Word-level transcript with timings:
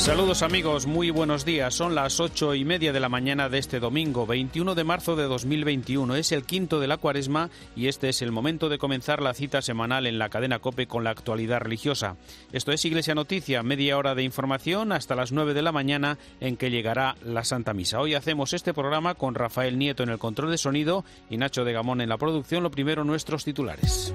Saludos 0.00 0.40
amigos, 0.40 0.86
muy 0.86 1.10
buenos 1.10 1.44
días. 1.44 1.74
Son 1.74 1.94
las 1.94 2.20
ocho 2.20 2.54
y 2.54 2.64
media 2.64 2.90
de 2.94 3.00
la 3.00 3.10
mañana 3.10 3.50
de 3.50 3.58
este 3.58 3.80
domingo, 3.80 4.26
21 4.26 4.74
de 4.74 4.82
marzo 4.82 5.14
de 5.14 5.24
2021. 5.24 6.16
Es 6.16 6.32
el 6.32 6.44
quinto 6.44 6.80
de 6.80 6.88
la 6.88 6.96
cuaresma 6.96 7.50
y 7.76 7.86
este 7.86 8.08
es 8.08 8.22
el 8.22 8.32
momento 8.32 8.70
de 8.70 8.78
comenzar 8.78 9.20
la 9.20 9.34
cita 9.34 9.60
semanal 9.60 10.06
en 10.06 10.18
la 10.18 10.30
cadena 10.30 10.58
Cope 10.58 10.86
con 10.86 11.04
la 11.04 11.10
actualidad 11.10 11.60
religiosa. 11.60 12.16
Esto 12.50 12.72
es 12.72 12.82
Iglesia 12.86 13.14
Noticia, 13.14 13.62
media 13.62 13.98
hora 13.98 14.14
de 14.14 14.22
información 14.22 14.90
hasta 14.90 15.14
las 15.14 15.32
nueve 15.32 15.52
de 15.52 15.62
la 15.62 15.70
mañana 15.70 16.16
en 16.40 16.56
que 16.56 16.70
llegará 16.70 17.16
la 17.22 17.44
Santa 17.44 17.74
Misa. 17.74 18.00
Hoy 18.00 18.14
hacemos 18.14 18.54
este 18.54 18.72
programa 18.72 19.14
con 19.16 19.34
Rafael 19.34 19.78
Nieto 19.78 20.02
en 20.02 20.08
el 20.08 20.18
control 20.18 20.50
de 20.50 20.56
sonido 20.56 21.04
y 21.28 21.36
Nacho 21.36 21.62
de 21.66 21.74
Gamón 21.74 22.00
en 22.00 22.08
la 22.08 22.16
producción. 22.16 22.62
Lo 22.62 22.70
primero, 22.70 23.04
nuestros 23.04 23.44
titulares. 23.44 24.14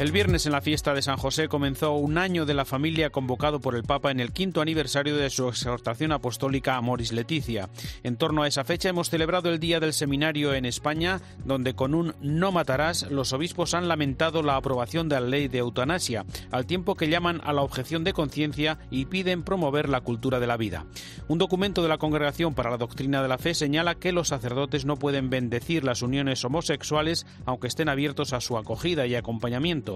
El 0.00 0.12
viernes 0.12 0.46
en 0.46 0.52
la 0.52 0.62
fiesta 0.62 0.94
de 0.94 1.02
San 1.02 1.18
José 1.18 1.48
comenzó 1.48 1.92
un 1.92 2.16
año 2.16 2.46
de 2.46 2.54
la 2.54 2.64
familia 2.64 3.10
convocado 3.10 3.60
por 3.60 3.74
el 3.74 3.82
Papa 3.82 4.10
en 4.10 4.18
el 4.18 4.32
quinto 4.32 4.62
aniversario 4.62 5.14
de 5.14 5.28
su 5.28 5.46
exhortación 5.46 6.10
apostólica 6.10 6.76
Amoris 6.76 7.12
Leticia. 7.12 7.68
En 8.02 8.16
torno 8.16 8.42
a 8.42 8.48
esa 8.48 8.64
fecha 8.64 8.88
hemos 8.88 9.10
celebrado 9.10 9.50
el 9.50 9.60
Día 9.60 9.78
del 9.78 9.92
Seminario 9.92 10.54
en 10.54 10.64
España, 10.64 11.20
donde 11.44 11.74
con 11.74 11.94
un 11.94 12.14
no 12.22 12.50
matarás 12.50 13.10
los 13.10 13.34
obispos 13.34 13.74
han 13.74 13.88
lamentado 13.88 14.42
la 14.42 14.56
aprobación 14.56 15.10
de 15.10 15.20
la 15.20 15.26
ley 15.26 15.48
de 15.48 15.58
eutanasia, 15.58 16.24
al 16.50 16.64
tiempo 16.64 16.94
que 16.94 17.10
llaman 17.10 17.42
a 17.44 17.52
la 17.52 17.60
objeción 17.60 18.02
de 18.02 18.14
conciencia 18.14 18.78
y 18.90 19.04
piden 19.04 19.42
promover 19.42 19.90
la 19.90 20.00
cultura 20.00 20.40
de 20.40 20.46
la 20.46 20.56
vida. 20.56 20.86
Un 21.28 21.36
documento 21.36 21.82
de 21.82 21.90
la 21.90 21.98
Congregación 21.98 22.54
para 22.54 22.70
la 22.70 22.78
Doctrina 22.78 23.20
de 23.20 23.28
la 23.28 23.36
Fe 23.36 23.52
señala 23.52 23.96
que 23.96 24.12
los 24.12 24.28
sacerdotes 24.28 24.86
no 24.86 24.96
pueden 24.96 25.28
bendecir 25.28 25.84
las 25.84 26.00
uniones 26.00 26.42
homosexuales 26.42 27.26
aunque 27.44 27.68
estén 27.68 27.90
abiertos 27.90 28.32
a 28.32 28.40
su 28.40 28.56
acogida 28.56 29.06
y 29.06 29.14
acompañamiento 29.14 29.89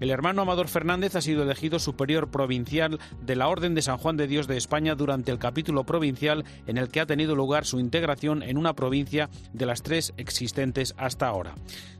el 0.00 0.10
hermano 0.10 0.42
Amador 0.42 0.68
Fernández 0.68 1.14
ha 1.14 1.20
sido 1.20 1.42
elegido 1.42 1.78
superior 1.78 2.30
provincial 2.30 2.98
de 3.20 3.36
la 3.36 3.48
Orden 3.48 3.74
de 3.74 3.82
San 3.82 3.98
Juan 3.98 4.16
de 4.16 4.26
Dios 4.26 4.46
de 4.46 4.56
España 4.56 4.94
durante 4.94 5.30
el 5.30 5.38
capítulo 5.38 5.84
provincial 5.84 6.44
en 6.66 6.78
el 6.78 6.88
que 6.88 7.00
ha 7.00 7.06
tenido 7.06 7.36
lugar 7.36 7.66
su 7.66 7.78
integración 7.78 8.42
en 8.42 8.56
una 8.56 8.72
provincia 8.72 9.28
de 9.52 9.66
las 9.66 9.82
tres 9.82 10.14
existentes 10.16 10.94
hasta 10.96 11.26
ahora. 11.26 11.54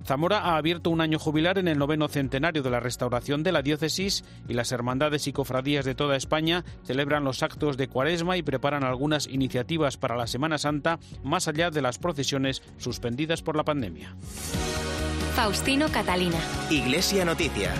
Zamora 0.06 0.38
ha 0.38 0.56
abierto 0.56 0.88
un 0.88 1.02
año 1.02 1.18
jubilar 1.18 1.58
en 1.58 1.68
el 1.68 1.78
noveno 1.78 2.08
centenario 2.08 2.62
de 2.62 2.70
la 2.70 2.80
restauración 2.80 3.42
de 3.42 3.52
la 3.52 3.60
diócesis 3.60 4.24
y 4.48 4.54
las 4.54 4.72
hermandades 4.72 5.26
y 5.26 5.32
cofradías 5.34 5.84
de 5.84 5.94
toda 5.94 6.16
España 6.16 6.64
celebran 6.84 7.22
los 7.22 7.42
actos 7.42 7.76
de 7.76 7.88
cuaresma 7.88 8.38
y 8.38 8.42
preparan 8.42 8.82
algunas 8.82 9.26
iniciativas 9.26 9.98
para 9.98 10.16
la 10.16 10.26
Semana 10.26 10.56
Santa 10.56 10.98
más 11.22 11.48
allá 11.48 11.70
de 11.70 11.82
las 11.82 11.98
procesiones 11.98 12.62
suspendidas 12.78 13.42
por 13.42 13.56
la 13.56 13.64
pandemia. 13.64 14.16
Faustino 15.34 15.88
Catalina. 15.88 16.38
Iglesia 16.70 17.19
Noticia. 17.24 17.72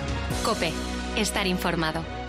Cope. 0.43 0.71
Estar 1.15 1.45
informado. 1.47 2.20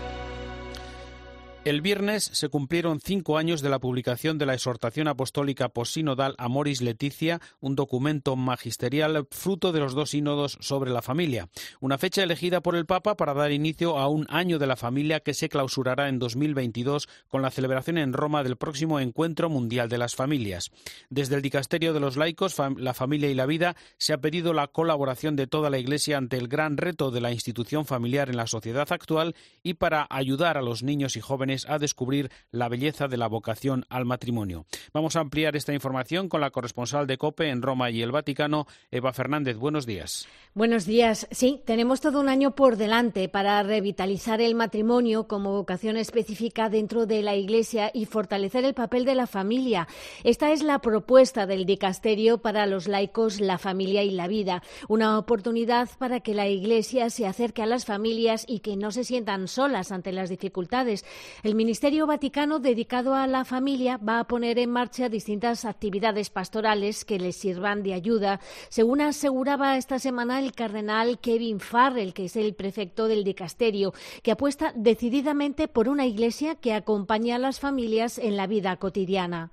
El 1.64 1.80
viernes 1.80 2.24
se 2.24 2.48
cumplieron 2.48 2.98
cinco 3.00 3.38
años 3.38 3.62
de 3.62 3.70
la 3.70 3.78
publicación 3.78 4.36
de 4.36 4.46
la 4.46 4.54
exhortación 4.54 5.06
apostólica 5.06 5.68
posinodal 5.68 6.34
Amoris 6.36 6.82
Leticia, 6.82 7.40
un 7.60 7.76
documento 7.76 8.34
magisterial 8.34 9.28
fruto 9.30 9.70
de 9.70 9.78
los 9.78 9.94
dos 9.94 10.10
sínodos 10.10 10.58
sobre 10.60 10.90
la 10.90 11.02
familia. 11.02 11.48
Una 11.78 11.98
fecha 11.98 12.24
elegida 12.24 12.62
por 12.62 12.74
el 12.74 12.84
Papa 12.84 13.16
para 13.16 13.32
dar 13.32 13.52
inicio 13.52 13.96
a 13.96 14.08
un 14.08 14.26
año 14.28 14.58
de 14.58 14.66
la 14.66 14.74
familia 14.74 15.20
que 15.20 15.34
se 15.34 15.48
clausurará 15.48 16.08
en 16.08 16.18
2022 16.18 17.08
con 17.28 17.42
la 17.42 17.52
celebración 17.52 17.96
en 17.96 18.12
Roma 18.12 18.42
del 18.42 18.56
próximo 18.56 18.98
Encuentro 18.98 19.48
Mundial 19.48 19.88
de 19.88 19.98
las 19.98 20.16
Familias. 20.16 20.72
Desde 21.10 21.36
el 21.36 21.42
Dicasterio 21.42 21.92
de 21.92 22.00
los 22.00 22.16
Laicos, 22.16 22.56
la 22.76 22.92
Familia 22.92 23.30
y 23.30 23.34
la 23.34 23.46
Vida, 23.46 23.76
se 23.98 24.12
ha 24.12 24.20
pedido 24.20 24.52
la 24.52 24.66
colaboración 24.66 25.36
de 25.36 25.46
toda 25.46 25.70
la 25.70 25.78
Iglesia 25.78 26.18
ante 26.18 26.38
el 26.38 26.48
gran 26.48 26.76
reto 26.76 27.12
de 27.12 27.20
la 27.20 27.30
institución 27.30 27.86
familiar 27.86 28.30
en 28.30 28.36
la 28.36 28.48
sociedad 28.48 28.90
actual 28.90 29.36
y 29.62 29.74
para 29.74 30.08
ayudar 30.10 30.58
a 30.58 30.62
los 30.62 30.82
niños 30.82 31.14
y 31.14 31.20
jóvenes 31.20 31.51
a 31.68 31.78
descubrir 31.78 32.30
la 32.50 32.68
belleza 32.68 33.08
de 33.08 33.16
la 33.16 33.28
vocación 33.28 33.84
al 33.88 34.04
matrimonio. 34.04 34.64
Vamos 34.92 35.16
a 35.16 35.20
ampliar 35.20 35.56
esta 35.56 35.72
información 35.72 36.28
con 36.28 36.40
la 36.40 36.50
corresponsal 36.50 37.06
de 37.06 37.18
COPE 37.18 37.50
en 37.50 37.62
Roma 37.62 37.90
y 37.90 38.02
el 38.02 38.12
Vaticano, 38.12 38.66
Eva 38.90 39.12
Fernández. 39.12 39.56
Buenos 39.56 39.86
días. 39.86 40.26
Buenos 40.54 40.84
días. 40.84 41.26
Sí, 41.30 41.62
tenemos 41.64 42.00
todo 42.00 42.20
un 42.20 42.28
año 42.28 42.54
por 42.54 42.76
delante 42.76 43.28
para 43.28 43.62
revitalizar 43.62 44.40
el 44.40 44.54
matrimonio 44.54 45.26
como 45.26 45.52
vocación 45.52 45.96
específica 45.96 46.68
dentro 46.68 47.06
de 47.06 47.22
la 47.22 47.36
Iglesia 47.36 47.90
y 47.94 48.04
fortalecer 48.04 48.64
el 48.64 48.74
papel 48.74 49.04
de 49.04 49.14
la 49.14 49.26
familia. 49.26 49.88
Esta 50.24 50.52
es 50.52 50.62
la 50.62 50.80
propuesta 50.80 51.46
del 51.46 51.64
dicasterio 51.64 52.38
para 52.38 52.66
los 52.66 52.88
laicos, 52.88 53.40
la 53.40 53.58
familia 53.58 54.02
y 54.02 54.10
la 54.10 54.28
vida. 54.28 54.62
Una 54.88 55.18
oportunidad 55.18 55.88
para 55.98 56.20
que 56.20 56.34
la 56.34 56.48
Iglesia 56.48 57.10
se 57.10 57.26
acerque 57.26 57.62
a 57.62 57.66
las 57.66 57.84
familias 57.84 58.44
y 58.46 58.60
que 58.60 58.76
no 58.76 58.90
se 58.90 59.04
sientan 59.04 59.48
solas 59.48 59.92
ante 59.92 60.12
las 60.12 60.28
dificultades. 60.28 61.04
El 61.42 61.56
Ministerio 61.56 62.06
Vaticano 62.06 62.60
dedicado 62.60 63.16
a 63.16 63.26
la 63.26 63.44
familia 63.44 63.96
va 63.96 64.20
a 64.20 64.28
poner 64.28 64.60
en 64.60 64.70
marcha 64.70 65.08
distintas 65.08 65.64
actividades 65.64 66.30
pastorales 66.30 67.04
que 67.04 67.18
les 67.18 67.34
sirvan 67.34 67.82
de 67.82 67.94
ayuda, 67.94 68.38
según 68.68 69.00
aseguraba 69.00 69.76
esta 69.76 69.98
semana 69.98 70.38
el 70.38 70.52
cardenal 70.52 71.18
Kevin 71.18 71.58
Farrell, 71.58 72.14
que 72.14 72.26
es 72.26 72.36
el 72.36 72.54
prefecto 72.54 73.08
del 73.08 73.24
dicasterio, 73.24 73.92
que 74.22 74.30
apuesta 74.30 74.72
decididamente 74.76 75.66
por 75.66 75.88
una 75.88 76.06
iglesia 76.06 76.54
que 76.54 76.74
acompaña 76.74 77.34
a 77.34 77.40
las 77.40 77.58
familias 77.58 78.18
en 78.18 78.36
la 78.36 78.46
vida 78.46 78.76
cotidiana. 78.76 79.50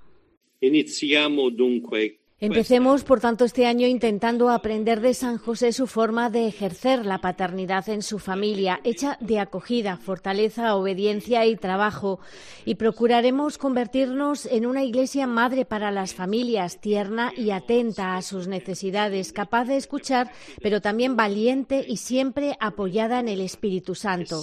Dunque 0.61 2.18
Empecemos, 2.41 3.03
por 3.03 3.19
tanto, 3.19 3.43
este 3.43 3.65
año 3.65 3.85
intentando 3.85 4.49
aprender 4.49 5.01
de 5.01 5.13
San 5.13 5.37
José 5.37 5.73
su 5.73 5.87
forma 5.87 6.29
de 6.29 6.47
ejercer 6.47 7.05
la 7.05 7.19
paternidad 7.19 7.89
en 7.89 8.01
su 8.01 8.17
familia, 8.17 8.79
hecha 8.85 9.17
de 9.19 9.39
acogida, 9.39 9.97
fortaleza, 9.97 10.73
obediencia 10.75 11.45
y 11.45 11.57
trabajo. 11.57 12.21
Y 12.63 12.75
procuraremos 12.75 13.57
convertirnos 13.57 14.45
en 14.45 14.65
una 14.65 14.85
iglesia 14.85 15.27
madre 15.27 15.65
para 15.65 15.91
las 15.91 16.13
familias, 16.13 16.79
tierna 16.79 17.33
y 17.35 17.51
atenta 17.51 18.15
a 18.15 18.21
sus 18.21 18.47
necesidades, 18.47 19.33
capaz 19.33 19.65
de 19.65 19.75
escuchar, 19.75 20.31
pero 20.61 20.79
también 20.79 21.17
valiente 21.17 21.83
y 21.85 21.97
siempre 21.97 22.55
apoyada 22.61 23.19
en 23.19 23.27
el 23.27 23.41
Espíritu 23.41 23.95
Santo. 23.95 24.41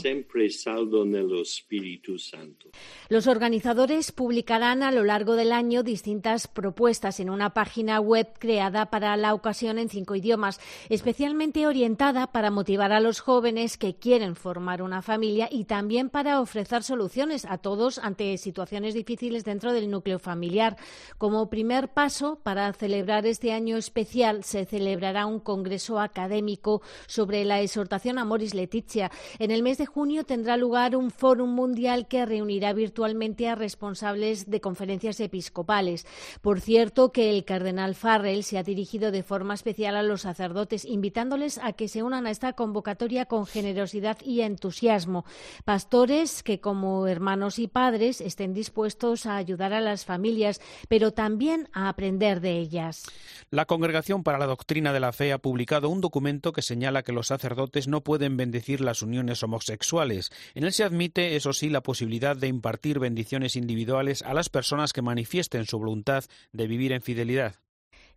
Los 3.08 3.26
organizadores 3.26 4.12
publicarán 4.12 4.82
a 4.82 4.92
lo 4.92 5.02
largo 5.02 5.34
del 5.34 5.52
año 5.52 5.82
distintas 5.82 6.46
propuestas 6.46 7.20
en 7.20 7.30
una 7.30 7.54
página 7.54 7.85
web 8.00 8.28
creada 8.38 8.86
para 8.86 9.16
la 9.16 9.34
ocasión 9.34 9.78
en 9.78 9.88
cinco 9.88 10.14
idiomas, 10.14 10.60
especialmente 10.88 11.66
orientada 11.66 12.26
para 12.26 12.50
motivar 12.50 12.92
a 12.92 13.00
los 13.00 13.20
jóvenes 13.20 13.78
que 13.78 13.94
quieren 13.94 14.36
formar 14.36 14.82
una 14.82 15.02
familia 15.02 15.48
y 15.50 15.64
también 15.64 16.10
para 16.10 16.40
ofrecer 16.40 16.82
soluciones 16.82 17.44
a 17.44 17.58
todos 17.58 17.98
ante 17.98 18.36
situaciones 18.38 18.94
difíciles 18.94 19.44
dentro 19.44 19.72
del 19.72 19.90
núcleo 19.90 20.18
familiar. 20.18 20.76
Como 21.18 21.48
primer 21.48 21.88
paso, 21.88 22.40
para 22.42 22.72
celebrar 22.72 23.26
este 23.26 23.52
año 23.52 23.76
especial, 23.76 24.44
se 24.44 24.64
celebrará 24.64 25.26
un 25.26 25.40
congreso 25.40 26.00
académico 26.00 26.82
sobre 27.06 27.44
la 27.44 27.60
exhortación 27.60 28.18
Amoris 28.18 28.54
Leticia. 28.54 29.10
En 29.38 29.50
el 29.50 29.62
mes 29.62 29.78
de 29.78 29.86
junio 29.86 30.24
tendrá 30.24 30.56
lugar 30.56 30.96
un 30.96 31.10
fórum 31.10 31.50
mundial 31.50 32.08
que 32.08 32.26
reunirá 32.26 32.72
virtualmente 32.72 33.48
a 33.48 33.54
responsables 33.54 34.50
de 34.50 34.60
conferencias 34.60 35.20
episcopales. 35.20 36.06
Por 36.40 36.60
cierto, 36.60 37.12
que 37.12 37.30
el 37.30 37.44
cardenal 37.44 37.75
cardenal 37.76 37.94
Farrell 37.94 38.42
se 38.42 38.56
ha 38.56 38.62
dirigido 38.62 39.10
de 39.10 39.22
forma 39.22 39.52
especial 39.52 39.96
a 39.96 40.02
los 40.02 40.22
sacerdotes, 40.22 40.86
invitándoles 40.86 41.58
a 41.58 41.74
que 41.74 41.88
se 41.88 42.02
unan 42.02 42.26
a 42.26 42.30
esta 42.30 42.54
convocatoria 42.54 43.26
con 43.26 43.44
generosidad 43.44 44.16
y 44.24 44.40
entusiasmo. 44.40 45.26
Pastores 45.66 46.42
que, 46.42 46.58
como 46.58 47.06
hermanos 47.06 47.58
y 47.58 47.68
padres, 47.68 48.22
estén 48.22 48.54
dispuestos 48.54 49.26
a 49.26 49.36
ayudar 49.36 49.74
a 49.74 49.82
las 49.82 50.06
familias, 50.06 50.62
pero 50.88 51.10
también 51.10 51.68
a 51.74 51.90
aprender 51.90 52.40
de 52.40 52.58
ellas. 52.58 53.04
La 53.50 53.66
Congregación 53.66 54.22
para 54.22 54.38
la 54.38 54.46
Doctrina 54.46 54.94
de 54.94 55.00
la 55.00 55.12
Fe 55.12 55.34
ha 55.34 55.38
publicado 55.38 55.90
un 55.90 56.00
documento 56.00 56.52
que 56.52 56.62
señala 56.62 57.02
que 57.02 57.12
los 57.12 57.26
sacerdotes 57.26 57.88
no 57.88 58.00
pueden 58.00 58.38
bendecir 58.38 58.80
las 58.80 59.02
uniones 59.02 59.42
homosexuales. 59.42 60.30
En 60.54 60.64
él 60.64 60.72
se 60.72 60.84
admite, 60.84 61.36
eso 61.36 61.52
sí, 61.52 61.68
la 61.68 61.82
posibilidad 61.82 62.36
de 62.36 62.48
impartir 62.48 63.00
bendiciones 63.00 63.54
individuales 63.54 64.22
a 64.22 64.32
las 64.32 64.48
personas 64.48 64.94
que 64.94 65.02
manifiesten 65.02 65.66
su 65.66 65.78
voluntad 65.78 66.24
de 66.52 66.66
vivir 66.66 66.92
en 66.92 67.02
fidelidad. 67.02 67.65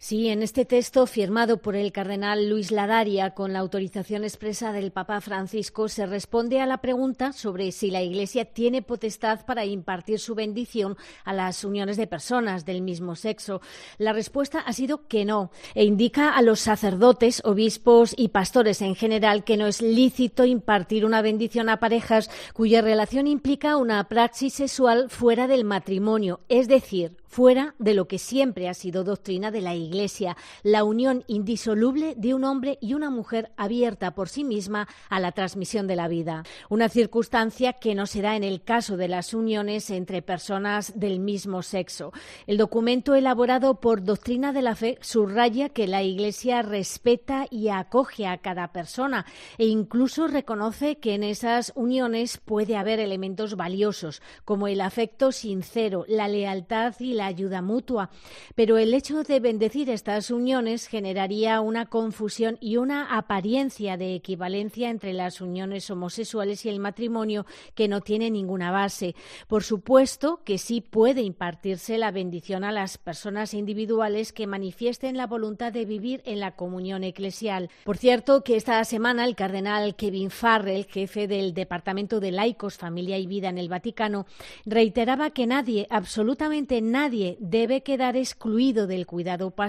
Sí, 0.02 0.30
en 0.30 0.44
este 0.44 0.64
texto 0.64 1.06
firmado 1.06 1.58
por 1.58 1.76
el 1.76 1.92
cardenal 1.92 2.48
Luis 2.48 2.72
Ladaria 2.72 3.32
con 3.32 3.52
la 3.52 3.60
autorización 3.60 4.24
expresa 4.24 4.72
del 4.72 4.94
Papa 4.94 5.20
Francisco 5.20 5.90
se 5.90 6.06
responde 6.06 6.62
a 6.62 6.66
la 6.66 6.78
pregunta 6.78 7.34
sobre 7.34 7.74
si 7.74 7.92
la 7.92 8.02
Iglesia 8.02 8.46
tiene 8.46 8.82
potestad 8.82 9.46
para 9.46 9.66
impartir 9.66 10.20
su 10.20 10.36
bendición 10.36 10.96
a 11.26 11.34
las 11.34 11.66
uniones 11.66 11.98
de 11.98 12.08
personas 12.08 12.64
del 12.64 12.82
mismo 12.82 13.18
sexo. 13.18 13.60
La 13.98 14.14
respuesta 14.14 14.60
ha 14.60 14.72
sido 14.72 15.06
que 15.06 15.26
no 15.26 15.52
e 15.76 15.84
indica 15.84 16.30
a 16.30 16.42
los 16.44 16.62
sacerdotes, 16.62 17.42
obispos 17.44 18.14
y 18.16 18.30
pastores 18.30 18.82
en 18.82 18.96
general 18.96 19.44
que 19.44 19.58
no 19.58 19.68
es 19.68 19.82
lícito 19.82 20.46
impartir 20.46 21.06
una 21.06 21.22
bendición 21.22 21.68
a 21.68 21.82
parejas 21.82 22.32
cuya 22.54 22.82
relación 22.82 23.28
implica 23.28 23.76
una 23.76 24.08
praxis 24.08 24.54
sexual 24.54 25.10
fuera 25.10 25.48
del 25.48 25.66
matrimonio, 25.66 26.40
es 26.48 26.70
decir, 26.70 27.18
fuera 27.28 27.76
de 27.80 27.94
lo 27.94 28.08
que 28.08 28.18
siempre 28.18 28.70
ha 28.70 28.74
sido 28.74 29.04
doctrina 29.04 29.52
de 29.52 29.60
la 29.60 29.76
Iglesia. 29.76 29.89
Iglesia, 29.90 30.38
la 30.64 30.84
unión 30.84 31.24
indisoluble 31.28 32.14
de 32.16 32.34
un 32.34 32.44
hombre 32.44 32.78
y 32.80 32.94
una 32.94 33.10
mujer 33.10 33.52
abierta 33.58 34.12
por 34.12 34.30
sí 34.30 34.44
misma 34.44 34.88
a 35.10 35.20
la 35.20 35.32
transmisión 35.32 35.88
de 35.88 35.96
la 35.96 36.08
vida. 36.08 36.44
Una 36.70 36.90
circunstancia 36.90 37.74
que 37.74 37.96
no 37.96 38.06
se 38.06 38.22
da 38.22 38.36
en 38.36 38.44
el 38.44 38.62
caso 38.62 38.98
de 38.98 39.08
las 39.08 39.34
uniones 39.34 39.90
entre 39.90 40.22
personas 40.22 41.00
del 41.00 41.20
mismo 41.20 41.64
sexo. 41.64 42.14
El 42.46 42.58
documento 42.58 43.16
elaborado 43.16 43.80
por 43.80 44.04
Doctrina 44.04 44.54
de 44.54 44.62
la 44.62 44.76
Fe 44.76 44.98
subraya 45.02 45.70
que 45.70 45.88
la 45.88 46.04
Iglesia 46.04 46.62
respeta 46.62 47.48
y 47.50 47.70
acoge 47.70 48.28
a 48.28 48.38
cada 48.38 48.72
persona 48.72 49.26
e 49.58 49.66
incluso 49.66 50.28
reconoce 50.28 50.98
que 50.98 51.16
en 51.16 51.24
esas 51.24 51.74
uniones 51.76 52.38
puede 52.38 52.78
haber 52.78 53.00
elementos 53.00 53.56
valiosos 53.56 54.22
como 54.46 54.68
el 54.68 54.82
afecto 54.82 55.32
sincero, 55.32 56.06
la 56.08 56.28
lealtad 56.28 56.94
y 57.00 57.14
la 57.14 57.26
ayuda 57.26 57.62
mutua. 57.62 58.12
Pero 58.56 58.78
el 58.78 58.94
hecho 58.94 59.24
de 59.24 59.40
bendecir 59.40 59.79
estas 59.88 60.32
uniones 60.32 60.88
generaría 60.88 61.62
una 61.62 61.86
confusión 61.86 62.58
y 62.60 62.76
una 62.76 63.16
apariencia 63.16 63.96
de 63.96 64.16
equivalencia 64.16 64.90
entre 64.90 65.14
las 65.14 65.40
uniones 65.40 65.90
homosexuales 65.90 66.66
y 66.66 66.70
el 66.70 66.80
matrimonio 66.80 67.46
que 67.76 67.88
no 67.88 68.02
tiene 68.02 68.30
ninguna 68.30 68.72
base. 68.72 69.16
Por 69.48 69.64
supuesto 69.64 70.42
que 70.44 70.58
sí 70.58 70.82
puede 70.82 71.22
impartirse 71.22 71.98
la 71.98 72.12
bendición 72.12 72.66
a 72.66 72.74
las 72.74 72.98
personas 72.98 73.54
individuales 73.54 74.34
que 74.34 74.48
manifiesten 74.48 75.16
la 75.16 75.28
voluntad 75.28 75.72
de 75.72 75.86
vivir 75.86 76.22
en 76.26 76.42
la 76.42 76.58
comunión 76.58 77.06
eclesial. 77.06 77.70
Por 77.86 77.98
cierto, 77.98 78.44
que 78.44 78.58
esta 78.58 78.84
semana 78.84 79.24
el 79.24 79.36
cardenal 79.36 79.96
Kevin 79.96 80.32
Farrell, 80.32 80.86
jefe 80.86 81.28
del 81.28 81.54
Departamento 81.54 82.20
de 82.20 82.32
Laicos, 82.32 82.78
Familia 82.78 83.18
y 83.18 83.28
Vida 83.28 83.48
en 83.48 83.58
el 83.58 83.70
Vaticano, 83.70 84.26
reiteraba 84.66 85.30
que 85.30 85.48
nadie, 85.48 85.88
absolutamente 85.90 86.82
nadie, 86.82 87.38
debe 87.40 87.82
quedar 87.84 88.18
excluido 88.18 88.86
del 88.86 89.06
cuidado 89.06 89.52
pastoral 89.52 89.69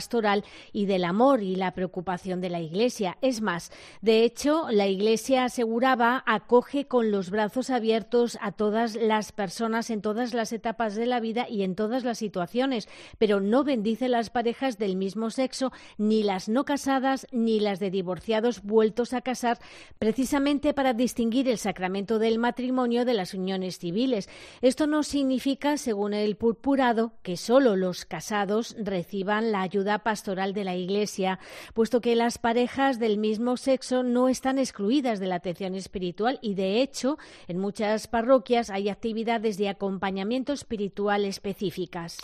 y 0.73 0.87
del 0.87 1.05
amor 1.05 1.43
y 1.43 1.57
la 1.57 1.73
preocupación 1.73 2.41
de 2.41 2.51
la 2.51 2.61
Iglesia. 2.61 3.19
Es 3.21 3.41
más, 3.41 3.71
de 4.01 4.25
hecho, 4.25 4.67
la 4.71 4.87
Iglesia 4.87 5.45
aseguraba 5.45 6.23
acoge 6.27 6.87
con 6.87 7.11
los 7.11 7.31
brazos 7.31 7.71
abiertos 7.71 8.39
a 8.41 8.53
todas 8.53 8.95
las 8.97 9.33
personas 9.33 9.91
en 9.91 10.03
todas 10.03 10.35
las 10.35 10.53
etapas 10.53 10.95
de 10.95 11.07
la 11.07 11.21
vida 11.21 11.47
y 11.49 11.63
en 11.63 11.75
todas 11.75 12.05
las 12.05 12.19
situaciones, 12.19 12.89
pero 13.19 13.41
no 13.41 13.65
bendice 13.65 14.09
las 14.09 14.31
parejas 14.31 14.79
del 14.79 14.97
mismo 14.97 15.31
sexo, 15.31 15.73
ni 15.99 16.23
las 16.23 16.49
no 16.49 16.65
casadas, 16.65 17.27
ni 17.33 17.61
las 17.61 17.81
de 17.81 17.91
divorciados 17.91 18.63
vueltos 18.63 19.13
a 19.13 19.21
casar, 19.21 19.59
precisamente 19.99 20.75
para 20.75 20.95
distinguir 20.95 21.49
el 21.49 21.59
sacramento 21.59 22.19
del 22.19 22.39
matrimonio 22.39 23.05
de 23.05 23.15
las 23.15 23.35
uniones 23.35 23.79
civiles. 23.79 24.29
Esto 24.61 24.87
no 24.87 25.03
significa, 25.03 25.77
según 25.77 26.15
el 26.15 26.37
purpurado, 26.37 27.13
que 27.23 27.37
solo 27.37 27.77
los 27.77 28.05
casados 28.05 28.77
reciban 28.79 29.53
la 29.53 29.63
ayuda 29.63 29.90
pastoral 29.99 30.55
de 30.55 30.65
la 30.65 30.77
Iglesia, 30.77 31.39
puesto 31.75 32.01
que 32.01 32.15
las 32.15 32.39
parejas 32.39 32.99
del 32.99 33.19
mismo 33.19 33.57
sexo 33.57 34.03
no 34.03 34.29
están 34.29 34.59
excluidas 34.59 35.21
de 35.21 35.27
la 35.27 35.35
atención 35.35 35.75
espiritual 35.75 36.39
y, 36.41 36.55
de 36.55 36.81
hecho, 36.81 37.19
en 37.49 37.59
muchas 37.59 38.07
parroquias 38.07 38.71
hay 38.71 38.89
actividades 38.89 39.59
de 39.59 39.69
acompañamiento 39.69 40.53
espiritual 40.53 41.25
específicas. 41.25 42.17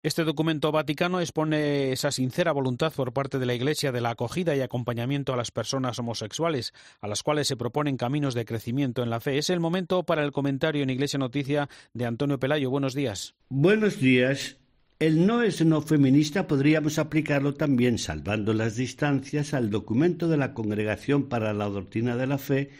Este 0.00 0.22
documento 0.22 0.70
vaticano 0.70 1.20
expone 1.20 1.90
esa 1.90 2.12
sincera 2.12 2.52
voluntad 2.52 2.92
por 2.92 3.12
parte 3.12 3.40
de 3.40 3.46
la 3.46 3.54
Iglesia 3.54 3.90
de 3.90 4.00
la 4.00 4.10
acogida 4.10 4.54
y 4.54 4.60
acompañamiento 4.60 5.32
a 5.32 5.36
las 5.36 5.50
personas 5.50 5.98
homosexuales, 5.98 6.72
a 7.00 7.08
las 7.08 7.24
cuales 7.24 7.48
se 7.48 7.56
proponen 7.56 7.96
caminos 7.96 8.34
de 8.34 8.44
crecimiento 8.44 9.02
en 9.02 9.10
la 9.10 9.18
fe. 9.18 9.38
Es 9.38 9.50
el 9.50 9.58
momento 9.58 10.04
para 10.04 10.22
el 10.22 10.30
comentario 10.30 10.84
en 10.84 10.90
Iglesia 10.90 11.18
Noticia 11.18 11.68
de 11.94 12.06
Antonio 12.06 12.38
Pelayo. 12.38 12.70
Buenos 12.70 12.94
días. 12.94 13.34
Buenos 13.48 13.98
días. 13.98 14.56
El 15.00 15.28
no 15.28 15.44
es 15.44 15.64
no 15.64 15.80
feminista 15.80 16.48
podríamos 16.48 16.98
aplicarlo 16.98 17.54
también, 17.54 17.98
salvando 17.98 18.52
las 18.52 18.74
distancias, 18.74 19.54
al 19.54 19.70
documento 19.70 20.26
de 20.26 20.36
la 20.36 20.54
Congregación 20.54 21.28
para 21.28 21.52
la 21.52 21.68
Doctrina 21.68 22.16
de 22.16 22.26
la 22.26 22.36
Fe, 22.36 22.70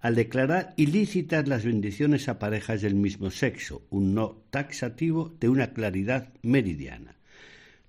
al 0.00 0.16
declarar 0.16 0.74
ilícitas 0.76 1.46
las 1.46 1.64
bendiciones 1.64 2.28
a 2.28 2.40
parejas 2.40 2.82
del 2.82 2.96
mismo 2.96 3.30
sexo, 3.30 3.86
un 3.90 4.12
no 4.12 4.42
taxativo 4.50 5.32
de 5.38 5.50
una 5.50 5.72
claridad 5.72 6.32
meridiana. 6.42 7.14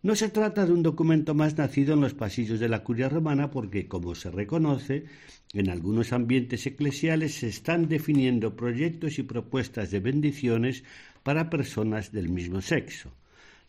No 0.04 0.16
se 0.16 0.30
trata 0.30 0.68
de 0.68 0.72
un 0.74 0.84
documento 0.84 1.34
más 1.34 1.58
nacido 1.58 1.96
en 1.96 2.02
los 2.02 2.14
pasillos 2.14 2.60
de 2.60 2.70
la 2.70 2.84
curia 2.84 3.10
romana 3.10 3.50
porque, 3.50 3.88
como 3.88 4.14
se 4.14 4.30
reconoce, 4.30 5.06
en 5.54 5.68
algunos 5.68 6.14
ambientes 6.14 6.68
eclesiales 6.68 7.34
se 7.34 7.48
están 7.48 7.88
definiendo 7.88 8.56
proyectos 8.56 9.18
y 9.18 9.24
propuestas 9.24 9.90
de 9.90 10.00
bendiciones 10.00 10.84
para 11.24 11.50
personas 11.50 12.12
del 12.12 12.30
mismo 12.30 12.62
sexo. 12.62 13.12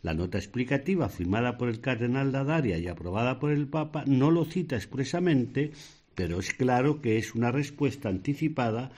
La 0.03 0.15
nota 0.15 0.39
explicativa 0.39 1.09
firmada 1.09 1.59
por 1.59 1.69
el 1.69 1.81
cardenal 1.81 2.33
Dadaria 2.33 2.79
y 2.79 2.89
aprobada 2.89 3.39
por 3.39 3.51
el 3.51 3.67
Papa 3.67 4.05
no 4.07 4.31
lo 4.31 4.45
cita 4.45 4.77
expresamente, 4.77 5.73
pero 6.15 6.41
es 6.41 6.55
claro 6.55 7.03
que 7.03 7.19
es 7.19 7.35
una 7.35 7.53
respuesta 7.53 8.09
anticipada 8.09 8.93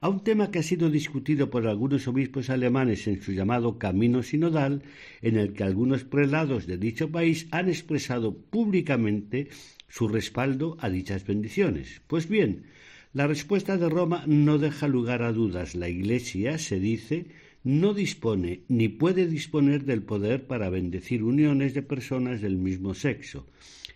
a 0.00 0.08
un 0.08 0.22
tema 0.22 0.50
que 0.50 0.60
ha 0.60 0.62
sido 0.62 0.90
discutido 0.90 1.50
por 1.50 1.66
algunos 1.66 2.06
obispos 2.08 2.50
alemanes 2.50 3.06
en 3.06 3.20
su 3.22 3.32
llamado 3.32 3.78
Camino 3.78 4.22
Sinodal, 4.22 4.82
en 5.22 5.36
el 5.36 5.52
que 5.54 5.64
algunos 5.64 6.04
prelados 6.04 6.66
de 6.66 6.76
dicho 6.76 7.10
país 7.10 7.46
han 7.50 7.68
expresado 7.68 8.36
públicamente 8.36 9.48
su 9.88 10.08
respaldo 10.08 10.76
a 10.80 10.88
dichas 10.88 11.26
bendiciones. 11.26 12.00
Pues 12.06 12.28
bien, 12.28 12.64
la 13.12 13.26
respuesta 13.26 13.76
de 13.76 13.88
Roma 13.88 14.24
no 14.26 14.58
deja 14.58 14.86
lugar 14.86 15.22
a 15.22 15.32
dudas. 15.32 15.74
La 15.74 15.88
Iglesia, 15.88 16.58
se 16.58 16.78
dice, 16.78 17.26
no 17.64 17.94
dispone 17.94 18.62
ni 18.68 18.88
puede 18.88 19.26
disponer 19.26 19.84
del 19.84 20.02
poder 20.02 20.46
para 20.46 20.70
bendecir 20.70 21.22
uniones 21.22 21.74
de 21.74 21.82
personas 21.82 22.40
del 22.40 22.56
mismo 22.56 22.94
sexo. 22.94 23.46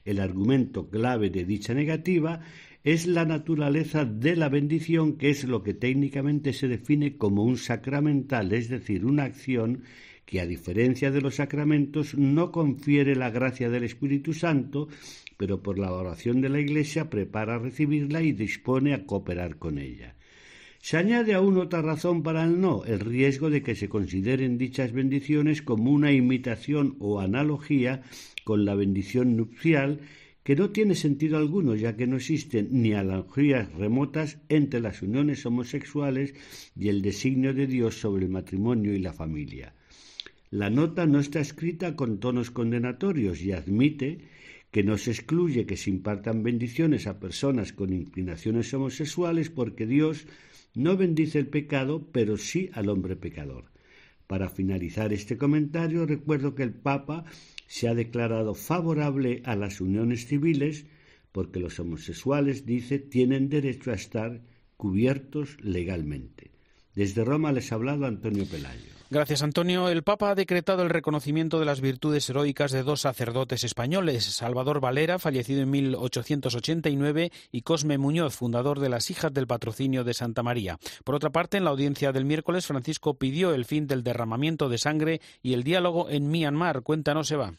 El 0.05 0.19
argumento 0.19 0.89
clave 0.89 1.31
de 1.31 1.45
dicha 1.45 1.75
negativa 1.75 2.41
es 2.85 3.07
la 3.07 3.25
naturaleza 3.25 4.05
de 4.05 4.35
la 4.35 4.49
bendición, 4.49 5.17
que 5.17 5.31
es 5.31 5.45
lo 5.45 5.63
que 5.63 5.75
técnicamente 5.75 6.53
se 6.53 6.67
define 6.67 7.17
como 7.17 7.45
un 7.45 7.57
sacramental, 7.57 8.53
es 8.53 8.69
decir, 8.69 9.05
una 9.05 9.25
acción 9.25 9.85
que 10.27 10.41
a 10.41 10.47
diferencia 10.47 11.11
de 11.11 11.21
los 11.21 11.37
sacramentos 11.37 12.17
no 12.17 12.51
confiere 12.51 13.15
la 13.15 13.31
gracia 13.31 13.71
del 13.71 13.85
Espíritu 13.85 14.33
Santo, 14.33 14.89
pero 15.37 15.63
por 15.63 15.79
la 15.79 15.93
oración 15.93 16.41
de 16.41 16.49
la 16.49 16.61
Iglesia 16.61 17.11
prepara 17.11 17.57
a 17.57 17.59
recibirla 17.59 18.23
y 18.23 18.33
dispone 18.33 18.95
a 18.95 19.05
cooperar 19.05 19.59
con 19.59 19.79
ella. 19.79 20.17
Se 20.83 20.97
añade 20.97 21.33
aún 21.35 21.59
otra 21.59 21.81
razón 21.81 22.25
para 22.25 22.43
el 22.45 22.61
no, 22.61 22.85
el 22.85 22.99
riesgo 22.99 23.51
de 23.51 23.63
que 23.63 23.77
se 23.77 23.89
consideren 23.89 24.59
dichas 24.59 24.91
bendiciones 24.91 25.63
como 25.63 25.93
una 25.93 26.11
imitación 26.11 26.97
o 26.99 27.21
analogía 27.21 28.03
con 28.43 28.65
la 28.65 28.75
bendición 28.75 29.37
nupcial 29.37 30.01
que 30.43 30.57
no 30.57 30.71
tiene 30.71 30.97
sentido 30.97 31.39
alguno, 31.39 31.77
ya 31.77 31.97
que 31.97 32.09
no 32.09 32.17
existen 32.17 32.67
ni 32.73 32.95
analogías 32.95 33.73
remotas 33.75 34.39
entre 34.49 34.81
las 34.81 35.03
uniones 35.03 35.47
homosexuales 35.47 36.35
y 36.77 36.89
el 36.89 37.01
designio 37.01 37.55
de 37.55 37.69
Dios 37.69 38.01
sobre 38.01 38.25
el 38.25 38.33
matrimonio 38.33 38.93
y 38.93 38.99
la 38.99 39.13
familia. 39.13 39.75
La 40.51 40.69
nota 40.69 41.07
no 41.07 41.21
está 41.21 41.39
escrita 41.39 41.95
con 41.95 42.19
tonos 42.19 42.51
condenatorios 42.51 43.41
y 43.41 43.53
admite 43.53 44.19
que 44.73 44.83
no 44.83 44.99
se 44.99 45.13
excluye 45.13 45.65
que 45.65 45.77
se 45.77 45.91
impartan 45.91 46.43
bendiciones 46.43 47.07
a 47.07 47.21
personas 47.21 47.73
con 47.73 47.93
inclinaciones 47.93 48.75
homosexuales 48.75 49.49
porque 49.49 49.87
Dios 49.87 50.27
no 50.75 50.97
bendice 50.97 51.39
el 51.39 51.49
pecado, 51.49 52.09
pero 52.13 52.37
sí 52.37 52.71
al 52.73 52.89
hombre 52.89 53.17
pecador. 53.17 53.65
Para 54.27 54.49
finalizar 54.49 55.13
este 55.13 55.37
comentario, 55.37 56.07
recuerdo 56.07 56.55
que 56.55 56.63
el 56.63 56.73
Papa 56.73 57.25
se 57.67 57.89
ha 57.89 57.95
declarado 57.95 58.55
favorable 58.55 59.43
a 59.45 59.57
las 59.57 59.81
uniones 59.81 60.27
civiles 60.27 60.87
porque 61.33 61.61
los 61.61 61.81
homosexuales, 61.81 62.67
dice, 62.67 62.99
tienen 62.99 63.49
derecho 63.49 63.91
a 63.91 63.95
estar 63.95 64.43
cubiertos 64.77 65.57
legalmente. 65.63 66.51
Desde 66.95 67.25
Roma 67.25 67.53
les 67.53 67.73
ha 67.73 67.77
hablado 67.77 68.05
Antonio 68.05 68.45
Pelayo. 68.47 68.92
Gracias, 69.13 69.43
Antonio. 69.43 69.91
El 69.91 70.05
Papa 70.05 70.31
ha 70.31 70.35
decretado 70.35 70.83
el 70.83 70.89
reconocimiento 70.89 71.61
de 71.61 71.67
las 71.67 71.83
virtudes 71.83 72.31
heroicas 72.31 72.73
de 72.73 72.83
dos 72.83 73.03
sacerdotes 73.03 73.63
españoles, 73.63 74.25
Salvador 74.25 74.81
Valera, 74.81 75.19
fallecido 75.19 75.61
en 75.61 75.69
1889, 75.69 77.31
y 77.51 77.61
Cosme 77.61 77.99
Muñoz, 77.99 78.35
fundador 78.35 78.81
de 78.81 78.89
las 78.89 79.11
Hijas 79.11 79.31
del 79.35 79.47
Patrocinio 79.47 80.03
de 80.03 80.15
Santa 80.15 80.43
María. 80.43 80.79
Por 81.05 81.15
otra 81.15 81.29
parte, 81.29 81.59
en 81.59 81.65
la 81.65 81.71
audiencia 81.73 82.11
del 82.11 82.25
miércoles, 82.25 82.65
Francisco 82.65 83.19
pidió 83.19 83.53
el 83.53 83.67
fin 83.67 83.87
del 83.87 84.03
derramamiento 84.03 84.71
de 84.71 84.79
sangre 84.79 85.21
y 85.43 85.53
el 85.53 85.63
diálogo 85.63 86.09
en 86.09 86.31
Myanmar. 86.31 86.81
Cuéntanos, 86.81 87.31
Eva. 87.33 87.53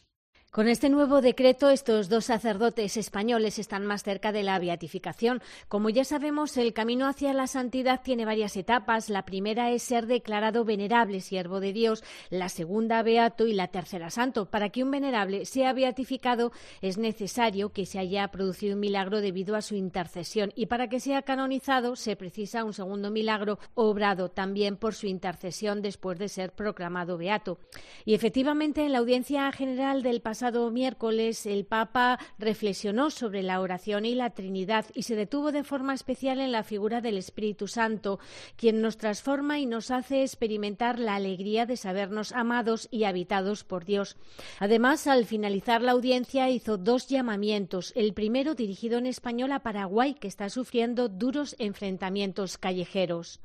Con 0.53 0.67
este 0.67 0.91
nuevo 0.91 1.22
decreto, 1.22 1.72
estos 1.72 2.10
dos 2.10 2.25
sacerdotes 2.25 2.95
españoles 2.95 3.57
están 3.57 3.88
más 3.88 4.03
cerca 4.03 4.31
de 4.31 4.43
la 4.43 4.60
beatificación. 4.60 5.41
Como 5.67 5.89
ya 5.89 6.03
sabemos, 6.03 6.55
el 6.57 6.74
camino 6.74 7.07
hacia 7.07 7.33
la 7.33 7.48
santidad 7.48 8.01
tiene 8.03 8.24
varias 8.24 8.55
etapas. 8.55 9.10
La 9.10 9.25
primera 9.25 9.72
es 9.72 9.81
ser 9.81 10.05
declarado 10.05 10.63
venerable, 10.63 11.22
siervo 11.22 11.60
de 11.60 11.74
Dios, 11.74 12.03
la 12.29 12.50
segunda 12.50 13.01
beato 13.01 13.48
y 13.48 13.53
la 13.53 13.69
tercera 13.69 14.12
santo. 14.12 14.45
Para 14.45 14.69
que 14.69 14.83
un 14.83 14.91
venerable 14.91 15.48
sea 15.48 15.74
beatificado 15.74 16.51
es 16.81 17.00
necesario 17.00 17.69
que 17.69 17.88
se 17.88 17.98
haya 17.98 18.27
producido 18.27 18.75
un 18.75 18.79
milagro 18.79 19.22
debido 19.22 19.55
a 19.55 19.63
su 19.63 19.74
intercesión 19.74 20.51
y 20.55 20.67
para 20.67 20.88
que 20.88 21.00
sea 21.00 21.24
canonizado 21.24 21.95
se 21.95 22.15
precisa 22.15 22.63
un 22.63 22.74
segundo 22.74 23.10
milagro 23.10 23.57
obrado 23.74 24.29
también 24.29 24.77
por 24.77 24.93
su 24.93 25.07
intercesión 25.07 25.81
después 25.81 26.19
de 26.19 26.29
ser 26.29 26.51
proclamado 26.51 27.17
beato. 27.17 27.57
Y 28.05 28.13
efectivamente, 28.13 28.86
en 28.86 28.91
la 28.91 29.00
audiencia 29.00 29.51
general 29.51 30.03
del 30.03 30.22
pasado 30.22 30.42
pasado 30.43 30.71
miércoles, 30.71 31.45
el 31.45 31.63
Papa 31.63 32.19
reflexionó 32.38 33.12
sobre 33.12 33.43
la 33.43 33.62
oración 33.62 34.03
y 34.05 34.13
la 34.13 34.31
Trinidad 34.31 34.85
y 34.93 35.03
se 35.03 35.15
detuvo 35.15 35.53
de 35.53 35.63
forma 35.63 35.93
especial 35.93 36.41
en 36.41 36.51
la 36.51 36.63
figura 36.63 37.00
del 37.00 37.17
Espíritu 37.17 37.69
Santo, 37.69 38.19
quien 38.57 38.81
nos 38.81 38.97
transforma 38.97 39.59
y 39.59 39.65
nos 39.65 39.89
hace 39.89 40.21
experimentar 40.21 41.00
la 41.00 41.15
alegría 41.15 41.65
de 41.65 41.77
sabernos 41.77 42.33
amados 42.33 42.89
y 42.91 43.05
habitados 43.05 43.63
por 43.63 43.85
Dios. 43.85 44.17
Además, 44.59 45.07
al 45.07 45.23
finalizar 45.23 45.81
la 45.81 45.93
audiencia, 45.93 46.50
hizo 46.50 46.77
dos 46.77 47.07
llamamientos. 47.07 47.93
El 47.95 48.13
primero 48.13 48.53
dirigido 48.53 48.97
en 48.97 49.05
español 49.05 49.53
a 49.53 49.59
Paraguay, 49.59 50.13
que 50.13 50.27
está 50.27 50.50
sufriendo 50.50 51.07
duros 51.07 51.55
enfrentamientos 51.57 52.57
callejeros. 52.57 53.39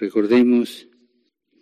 Recordemos 0.00 0.88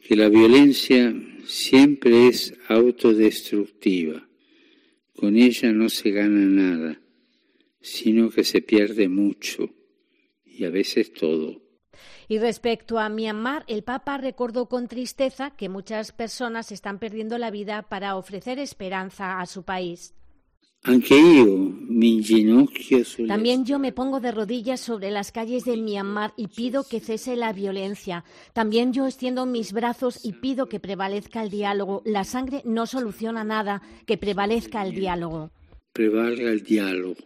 que 0.01 0.17
la 0.17 0.31
violencia 0.31 1.15
siempre 1.45 2.29
es 2.29 2.55
autodestructiva. 2.69 4.26
Con 5.17 5.37
ella 5.37 5.73
no 5.73 5.89
se 5.89 6.11
gana 6.11 6.45
nada, 6.45 7.01
sino 7.81 8.31
que 8.31 8.45
se 8.45 8.61
pierde 8.61 9.09
mucho 9.09 9.71
y 10.45 10.65
a 10.65 10.71
veces 10.71 11.13
todo. 11.13 11.63
Y 12.29 12.39
respecto 12.39 12.99
a 12.99 13.09
Myanmar, 13.09 13.65
el 13.69 13.83
Papa 13.83 14.19
recordó 14.19 14.69
con 14.69 14.89
tristeza 14.89 15.53
que 15.57 15.69
muchas 15.69 16.13
personas 16.13 16.73
están 16.73 16.99
perdiendo 16.99 17.39
la 17.39 17.51
vida 17.51 17.83
para 17.83 18.17
ofrecer 18.17 18.59
esperanza 18.59 19.41
a 19.41 19.47
su 19.47 19.63
país. 19.63 20.15
También 23.27 23.65
yo 23.65 23.79
me 23.81 23.93
pongo 23.93 24.21
de 24.21 24.31
rodillas 24.31 24.81
sobre 24.81 25.11
las 25.11 25.33
calles 25.33 25.65
de 25.65 25.77
Myanmar 25.77 26.33
y 26.37 26.47
pido 26.47 26.85
que 26.89 27.01
cese 27.01 27.35
la 27.35 27.53
violencia. 27.53 28.25
También 28.53 28.93
yo 28.93 29.07
extiendo 29.07 29.47
mis 29.47 29.73
brazos 29.73 30.25
y 30.25 30.35
pido 30.35 30.69
que 30.69 30.79
prevalezca 30.79 31.43
el 31.43 31.51
diálogo. 31.51 32.03
La 32.05 32.23
sangre 32.23 32.63
no 32.65 32.87
soluciona 32.87 33.43
nada, 33.43 33.83
que 34.07 34.17
prevalezca 34.17 34.87
el 34.87 34.95
diálogo. 34.95 35.51
Prevalga 35.93 36.51
el 36.51 36.63
diálogo. 36.63 37.17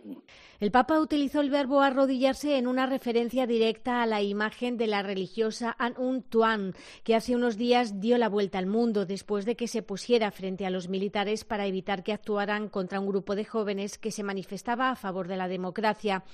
El 0.61 0.71
Papa 0.71 1.01
utilizó 1.01 1.41
el 1.41 1.49
verbo 1.49 1.81
arrodillarse 1.81 2.59
en 2.59 2.67
una 2.67 2.85
referencia 2.85 3.47
directa 3.47 4.03
a 4.03 4.07
la 4.07 4.21
imagen 4.21 4.77
de 4.77 4.89
la 4.89 5.03
religiosa 5.03 5.75
An 5.79 5.95
Un 5.97 6.23
Tuan, 6.23 6.75
que 7.03 7.15
hace 7.15 7.35
unos 7.35 7.57
días 7.57 7.99
dio 7.99 8.19
la 8.19 8.29
vuelta 8.29 8.59
al 8.59 8.67
mundo 8.67 9.07
después 9.07 9.47
de 9.47 9.57
que 9.57 9.69
se 9.69 9.81
pusiera 9.81 10.31
frente 10.31 10.67
a 10.67 10.71
los 10.71 10.91
militares 10.91 11.45
para 11.45 11.65
evitar 11.65 12.03
que 12.03 12.13
actuaran 12.13 12.69
contra 12.69 13.01
un 13.01 13.07
grupo 13.07 13.37
de 13.37 13.47
jóvenes 13.47 13.97
que 13.97 14.11
se 14.11 14.23
manifestaba 14.23 14.91
a 14.91 14.97
favor 14.97 15.29
de 15.29 15.39
la 15.39 15.49
democracia. 15.49 16.25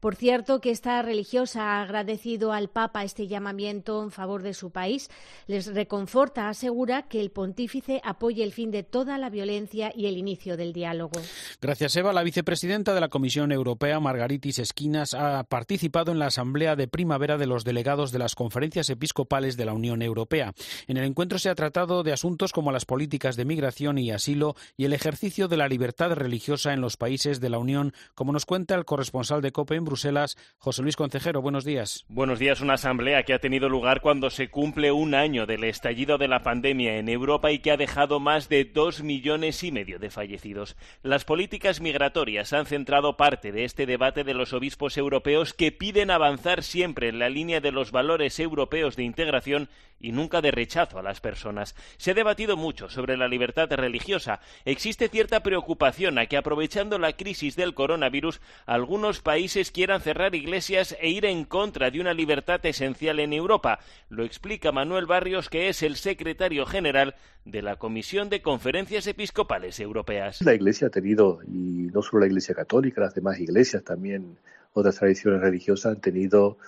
Por 0.00 0.16
cierto, 0.16 0.60
que 0.60 0.72
esta 0.72 1.00
religiosa 1.02 1.76
ha 1.76 1.82
agradecido 1.82 2.52
al 2.52 2.70
Papa 2.70 3.04
este 3.04 3.28
llamamiento 3.28 4.02
en 4.02 4.10
favor 4.10 4.42
de 4.42 4.54
su 4.54 4.72
país. 4.72 5.10
Les 5.46 5.72
reconforta, 5.72 6.48
asegura 6.48 7.02
que 7.02 7.20
el 7.20 7.30
pontífice 7.30 8.00
apoye 8.02 8.42
el 8.42 8.50
fin 8.50 8.72
de 8.72 8.82
toda 8.82 9.16
la 9.16 9.30
violencia 9.30 9.92
y 9.94 10.06
el 10.06 10.16
inicio 10.16 10.56
del 10.56 10.72
diálogo. 10.72 11.20
Gracias, 11.62 11.94
Eva. 11.94 12.12
La 12.12 12.24
vicepresidenta 12.24 12.92
de 12.92 13.00
la 13.00 13.08
Comisión 13.08 13.52
Europea 13.52 13.75
Margaritis 14.00 14.58
Esquinas, 14.58 15.14
ha 15.14 15.44
participado 15.44 16.12
en 16.12 16.18
la 16.18 16.26
Asamblea 16.26 16.76
de 16.76 16.88
Primavera 16.88 17.38
de 17.38 17.46
los 17.46 17.64
delegados 17.64 18.12
de 18.12 18.18
las 18.18 18.34
conferencias 18.34 18.90
episcopales 18.90 19.56
de 19.56 19.64
la 19.64 19.72
Unión 19.72 20.02
Europea. 20.02 20.52
En 20.86 20.96
el 20.96 21.04
encuentro 21.04 21.38
se 21.38 21.50
ha 21.50 21.54
tratado 21.54 22.02
de 22.02 22.12
asuntos 22.12 22.52
como 22.52 22.72
las 22.72 22.84
políticas 22.84 23.36
de 23.36 23.44
migración 23.44 23.98
y 23.98 24.10
asilo 24.10 24.54
y 24.76 24.84
el 24.84 24.92
ejercicio 24.92 25.48
de 25.48 25.56
la 25.56 25.68
libertad 25.68 26.12
religiosa 26.12 26.72
en 26.72 26.80
los 26.80 26.96
países 26.96 27.40
de 27.40 27.50
la 27.50 27.58
Unión, 27.58 27.92
como 28.14 28.32
nos 28.32 28.46
cuenta 28.46 28.74
el 28.74 28.84
corresponsal 28.84 29.42
de 29.42 29.52
COPE 29.52 29.76
en 29.76 29.84
Bruselas, 29.84 30.36
José 30.58 30.82
Luis 30.82 30.96
Concejero. 30.96 31.42
Buenos 31.42 31.64
días. 31.64 32.04
Buenos 32.08 32.38
días. 32.38 32.60
Una 32.60 32.74
asamblea 32.74 33.22
que 33.24 33.34
ha 33.34 33.38
tenido 33.38 33.68
lugar 33.68 34.00
cuando 34.00 34.30
se 34.30 34.48
cumple 34.48 34.90
un 34.92 35.14
año 35.14 35.46
del 35.46 35.64
estallido 35.64 36.18
de 36.18 36.28
la 36.28 36.42
pandemia 36.42 36.96
en 36.96 37.08
Europa 37.08 37.52
y 37.52 37.58
que 37.58 37.70
ha 37.70 37.76
dejado 37.76 38.20
más 38.20 38.48
de 38.48 38.64
dos 38.64 39.02
millones 39.02 39.62
y 39.62 39.72
medio 39.72 39.98
de 39.98 40.10
fallecidos. 40.10 40.76
Las 41.02 41.24
políticas 41.24 41.80
migratorias 41.80 42.52
han 42.52 42.66
centrado 42.66 43.16
parte 43.16 43.52
de 43.52 43.65
este 43.66 43.84
debate 43.84 44.24
de 44.24 44.32
los 44.32 44.54
obispos 44.54 44.96
europeos 44.96 45.52
que 45.52 45.72
piden 45.72 46.10
avanzar 46.10 46.62
siempre 46.62 47.08
en 47.08 47.18
la 47.18 47.28
línea 47.28 47.60
de 47.60 47.72
los 47.72 47.90
valores 47.90 48.40
europeos 48.40 48.96
de 48.96 49.02
integración 49.02 49.68
y 50.00 50.12
nunca 50.12 50.40
de 50.40 50.50
rechazo 50.50 50.98
a 50.98 51.02
las 51.02 51.20
personas. 51.20 51.74
Se 51.96 52.12
ha 52.12 52.14
debatido 52.14 52.56
mucho 52.56 52.88
sobre 52.88 53.16
la 53.16 53.28
libertad 53.28 53.70
religiosa. 53.72 54.40
Existe 54.64 55.08
cierta 55.08 55.42
preocupación 55.42 56.18
a 56.18 56.26
que, 56.26 56.36
aprovechando 56.36 56.98
la 56.98 57.14
crisis 57.14 57.56
del 57.56 57.74
coronavirus, 57.74 58.40
algunos 58.66 59.20
países 59.20 59.70
quieran 59.70 60.00
cerrar 60.00 60.34
iglesias 60.34 60.96
e 61.00 61.08
ir 61.08 61.24
en 61.24 61.44
contra 61.44 61.90
de 61.90 62.00
una 62.00 62.14
libertad 62.14 62.64
esencial 62.64 63.20
en 63.20 63.32
Europa. 63.32 63.80
Lo 64.08 64.24
explica 64.24 64.72
Manuel 64.72 65.06
Barrios, 65.06 65.48
que 65.48 65.68
es 65.68 65.82
el 65.82 65.96
secretario 65.96 66.66
general 66.66 67.14
de 67.44 67.62
la 67.62 67.76
Comisión 67.76 68.28
de 68.28 68.42
Conferencias 68.42 69.06
Episcopales 69.06 69.78
Europeas. 69.80 70.42
La 70.42 70.54
Iglesia 70.54 70.88
ha 70.88 70.90
tenido, 70.90 71.40
y 71.46 71.88
no 71.92 72.02
solo 72.02 72.20
la 72.20 72.26
Iglesia 72.26 72.54
Católica, 72.54 73.00
las 73.00 73.14
demás 73.14 73.38
iglesias 73.38 73.55
también, 73.84 74.38
otras 74.72 74.96
tradiciones 74.96 75.40
religiosas 75.40 75.94
han 75.94 76.00
tenido 76.00 76.58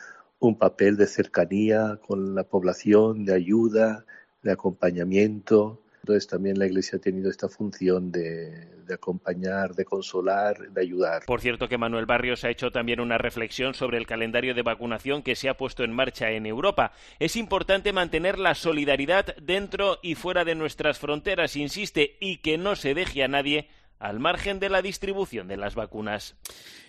un 0.40 0.56
papel 0.56 0.96
de 0.96 1.06
cercanía 1.06 1.98
con 2.06 2.34
la 2.34 2.44
población, 2.44 3.24
de 3.24 3.34
ayuda, 3.34 4.04
de 4.42 4.52
acompañamiento. 4.52 5.82
Entonces 6.02 6.26
también 6.26 6.58
la 6.58 6.66
Iglesia 6.66 6.96
ha 6.98 7.00
tenido 7.00 7.28
esta 7.28 7.48
función 7.48 8.10
de, 8.10 8.66
de, 8.86 8.94
acompañar, 8.94 9.74
de 9.74 9.84
consolar, 9.84 10.70
de 10.70 10.80
ayudar. 10.80 11.24
Por 11.26 11.40
cierto 11.40 11.68
que 11.68 11.76
Manuel 11.76 12.06
Barrios 12.06 12.44
ha 12.44 12.50
hecho 12.50 12.70
también 12.70 13.00
una 13.00 13.18
reflexión 13.18 13.74
sobre 13.74 13.98
el 13.98 14.06
calendario 14.06 14.54
de 14.54 14.62
vacunación 14.62 15.22
que 15.22 15.36
se 15.36 15.48
ha 15.48 15.56
puesto 15.56 15.84
en 15.84 15.92
marcha 15.92 16.30
en 16.30 16.46
Europa. 16.46 16.92
Es 17.18 17.36
importante 17.36 17.92
mantener 17.92 18.38
la 18.38 18.54
solidaridad 18.54 19.36
dentro 19.36 19.98
y 20.02 20.14
fuera 20.14 20.44
de 20.44 20.54
nuestras 20.54 20.98
fronteras, 20.98 21.56
insiste, 21.56 22.16
y 22.20 22.38
que 22.38 22.56
no 22.56 22.76
se 22.76 22.94
deje 22.94 23.24
a 23.24 23.28
nadie 23.28 23.68
al 23.98 24.20
margen 24.20 24.60
de 24.60 24.68
la 24.68 24.82
distribución 24.82 25.48
de 25.48 25.56
las 25.56 25.74
vacunas. 25.74 26.36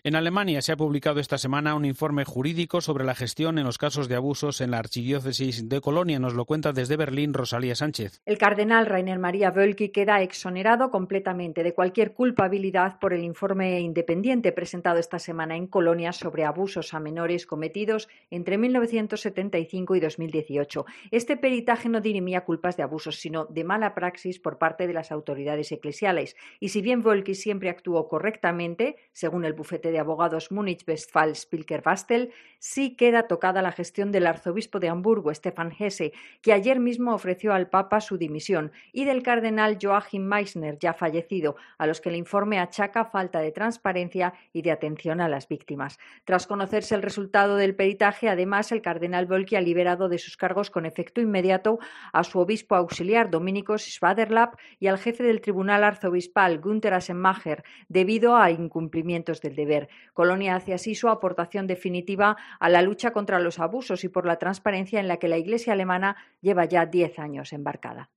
En 0.04 0.16
Alemania 0.16 0.62
se 0.62 0.72
ha 0.72 0.78
publicado 0.78 1.20
esta 1.20 1.38
semana 1.38 1.76
un 1.76 1.86
informe 1.86 2.24
jurídico 2.24 2.82
sobre 2.82 3.04
la 3.04 3.16
gestión 3.16 3.58
en 3.58 3.66
los 3.66 3.78
casos 3.78 4.08
de 4.08 4.16
abusos 4.16 4.62
en 4.62 4.72
la 4.72 4.78
archidiócesis 4.78 5.68
de 5.68 5.82
Colonia. 5.82 6.20
Nos 6.20 6.34
lo 6.34 6.46
cuenta 6.46 6.72
desde 6.72 6.96
Berlín 6.96 7.34
Rosalía 7.34 7.76
Sánchez. 7.76 8.22
El 8.26 8.38
cardenal 8.38 8.86
Rainer 8.86 9.20
María 9.20 9.52
Wölki 9.52 9.90
queda 9.90 10.22
exonerado 10.22 10.90
completamente 10.92 11.64
de 11.64 11.74
cualquier 11.74 12.14
culpabilidad 12.14 13.00
por 13.00 13.14
el 13.14 13.24
informe 13.24 13.80
independiente 13.82 14.52
presentado 14.52 15.00
esta 15.00 15.20
semana 15.20 15.56
en 15.56 15.68
Colonia 15.68 16.14
sobre 16.14 16.46
abusos 16.46 16.94
a 16.94 17.00
menores 17.00 17.46
cometidos 17.46 18.08
entre 18.30 18.58
1975 18.58 19.96
y 19.96 20.00
2018. 20.00 20.86
Este 21.12 21.38
peritaje 21.38 21.90
no 21.90 22.02
dirimía 22.02 22.46
culpas 22.46 22.78
de 22.78 22.84
abusos, 22.84 23.18
sino 23.18 23.46
de 23.46 23.64
mala 23.64 23.94
praxis 23.94 24.40
por 24.40 24.58
parte 24.58 24.88
de 24.88 24.94
las 24.94 25.12
autoridades 25.12 25.72
eclesiales. 25.72 26.36
Y 26.60 26.70
si 26.70 26.82
bien 26.82 26.99
Wölki 27.06 27.36
siempre 27.36 27.70
actuó 27.70 28.08
correctamente, 28.08 28.96
según 29.12 29.46
el 29.46 29.54
bufete 29.54 29.92
de 29.92 30.00
abogados 30.00 30.52
Múnich 30.52 30.88
Westphal 30.88 31.36
Spilker 31.36 31.82
Bastel, 31.82 32.32
sí 32.60 32.96
queda 32.96 33.28
tocada 33.28 33.62
la 33.62 33.72
gestión 33.72 34.12
del 34.12 34.28
arzobispo 34.28 34.80
de 34.80 34.90
Hamburgo, 34.90 35.34
Stefan 35.34 35.74
Hesse, 35.78 36.12
que 36.42 36.54
ayer 36.54 36.80
mismo 36.80 37.14
ofreció 37.14 37.54
al 37.54 37.70
Papa 37.70 38.02
su 38.02 38.18
dimisión, 38.18 38.72
y 38.92 39.06
del 39.06 39.24
cardenal 39.24 39.78
Joachim 39.82 40.24
Meissner, 40.24 40.78
ya 40.80 40.94
fallecido, 40.94 41.56
a 41.78 41.88
los 41.88 42.02
que 42.02 42.10
el 42.10 42.16
informe 42.16 42.60
achaca 42.60 43.06
falta 43.06 43.40
de 43.40 43.52
transparencia 43.52 44.34
y 44.54 44.62
de 44.62 44.72
atención 44.72 45.22
a 45.22 45.30
las 45.30 45.48
víctimas. 45.48 45.98
Tras 46.26 46.48
conocerse 46.48 46.96
el 46.96 47.02
resultado 47.02 47.56
del 47.56 47.76
peritaje, 47.76 48.30
además, 48.30 48.72
el 48.72 48.82
cardenal 48.82 49.26
Volki 49.26 49.56
ha 49.56 49.62
liberado 49.62 50.10
de 50.10 50.18
sus 50.18 50.38
cargos 50.38 50.70
con 50.70 50.86
efecto 50.86 51.22
inmediato 51.22 51.80
a 52.14 52.24
su 52.24 52.40
obispo 52.40 52.76
auxiliar, 52.76 53.30
Dominicos 53.30 53.84
Schwaderlapp, 53.84 54.56
y 54.80 54.88
al 54.88 54.98
jefe 54.98 55.24
del 55.24 55.42
tribunal 55.42 55.84
arzobispal, 55.84 56.60
Günther 56.60 56.89
Assenmacher, 56.94 57.64
debido 57.88 58.38
a 58.38 58.52
incumplimientos 58.52 59.42
del 59.42 59.56
deber. 59.56 59.90
Colonia 60.14 60.56
hace 60.56 60.74
así 60.74 60.96
su 60.96 61.10
aportación 61.10 61.68
definitiva 61.68 62.38
a 62.60 62.70
la 62.70 62.82
lucha 62.82 63.12
contra 63.12 63.40
los 63.40 63.60
abusos 63.60 64.04
y 64.04 64.10
por 64.10 64.26
la 64.26 64.38
transparencia 64.38 65.00
en 65.00 65.08
la 65.08 65.18
que 65.18 65.28
la 65.28 65.38
Iglesia 65.38 65.74
alemana 65.74 66.18
lleva 66.42 66.66
ya 66.66 66.86
diez 66.86 67.20
años 67.20 67.54
embarcada. 67.54 68.10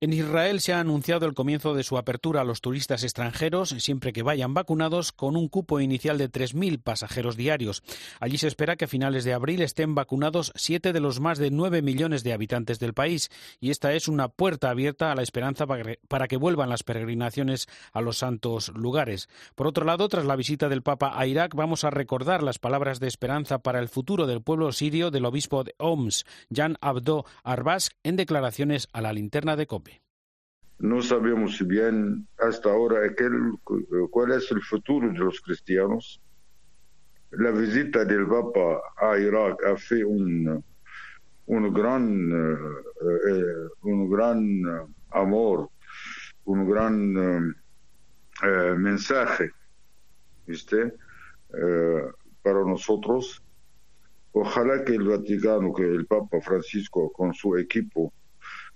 En 0.00 0.12
Israel 0.12 0.60
se 0.60 0.72
ha 0.72 0.78
anunciado 0.78 1.26
el 1.26 1.34
comienzo 1.34 1.74
de 1.74 1.82
su 1.82 1.98
apertura 1.98 2.42
a 2.42 2.44
los 2.44 2.60
turistas 2.60 3.02
extranjeros, 3.02 3.70
siempre 3.70 4.12
que 4.12 4.22
vayan 4.22 4.54
vacunados, 4.54 5.10
con 5.10 5.34
un 5.34 5.48
cupo 5.48 5.80
inicial 5.80 6.18
de 6.18 6.30
3.000 6.30 6.80
pasajeros 6.80 7.36
diarios. 7.36 7.82
Allí 8.20 8.38
se 8.38 8.46
espera 8.46 8.76
que 8.76 8.84
a 8.84 8.88
finales 8.88 9.24
de 9.24 9.32
abril 9.32 9.60
estén 9.60 9.96
vacunados 9.96 10.52
siete 10.54 10.92
de 10.92 11.00
los 11.00 11.18
más 11.18 11.38
de 11.38 11.50
nueve 11.50 11.82
millones 11.82 12.22
de 12.22 12.32
habitantes 12.32 12.78
del 12.78 12.94
país, 12.94 13.28
y 13.58 13.70
esta 13.70 13.92
es 13.92 14.06
una 14.06 14.28
puerta 14.28 14.70
abierta 14.70 15.10
a 15.10 15.16
la 15.16 15.22
esperanza 15.22 15.66
para 15.66 16.28
que 16.28 16.36
vuelvan 16.36 16.68
las 16.68 16.84
peregrinaciones 16.84 17.66
a 17.92 18.00
los 18.08 18.16
santos 18.16 18.72
lugares. 18.74 19.28
Por 19.54 19.66
otro 19.66 19.84
lado, 19.84 20.08
tras 20.08 20.24
la 20.24 20.34
visita 20.34 20.70
del 20.70 20.80
Papa 20.80 21.12
a 21.14 21.26
Irak, 21.26 21.54
vamos 21.54 21.84
a 21.84 21.90
recordar 21.90 22.42
las 22.42 22.58
palabras 22.58 23.00
de 23.00 23.06
esperanza 23.06 23.58
para 23.58 23.80
el 23.80 23.88
futuro 23.88 24.26
del 24.26 24.40
pueblo 24.40 24.72
sirio 24.72 25.10
del 25.10 25.26
obispo 25.26 25.62
de 25.62 25.74
Homs, 25.76 26.24
Jan 26.50 26.76
Abdo 26.80 27.26
Arbas, 27.44 27.90
en 28.02 28.16
declaraciones 28.16 28.88
a 28.94 29.02
la 29.02 29.12
linterna 29.12 29.56
de 29.56 29.66
COPE. 29.66 30.00
No 30.78 31.02
sabemos 31.02 31.62
bien 31.66 32.26
hasta 32.38 32.70
ahora 32.70 33.00
cuál 34.10 34.32
es 34.32 34.50
el 34.52 34.62
futuro 34.62 35.12
de 35.12 35.18
los 35.18 35.42
cristianos. 35.42 36.22
La 37.32 37.50
visita 37.50 38.06
del 38.06 38.26
Papa 38.26 38.80
a 38.96 39.18
Irak 39.18 39.62
ha 39.66 39.72
hecho 39.72 40.08
un, 40.08 40.64
un 41.44 41.74
gran, 41.74 42.32
eh, 42.32 43.68
un 43.82 44.08
gran 44.08 44.88
amor, 45.10 45.68
un 46.46 46.70
gran 46.70 47.54
eh, 48.42 48.74
mensaje, 48.76 49.50
¿viste? 50.46 50.94
Eh, 51.54 52.02
para 52.42 52.64
nosotros. 52.64 53.42
Ojalá 54.32 54.84
que 54.84 54.94
el 54.94 55.08
Vaticano, 55.08 55.72
que 55.72 55.82
el 55.82 56.06
Papa 56.06 56.40
Francisco 56.40 57.10
con 57.12 57.34
su 57.34 57.56
equipo 57.56 58.12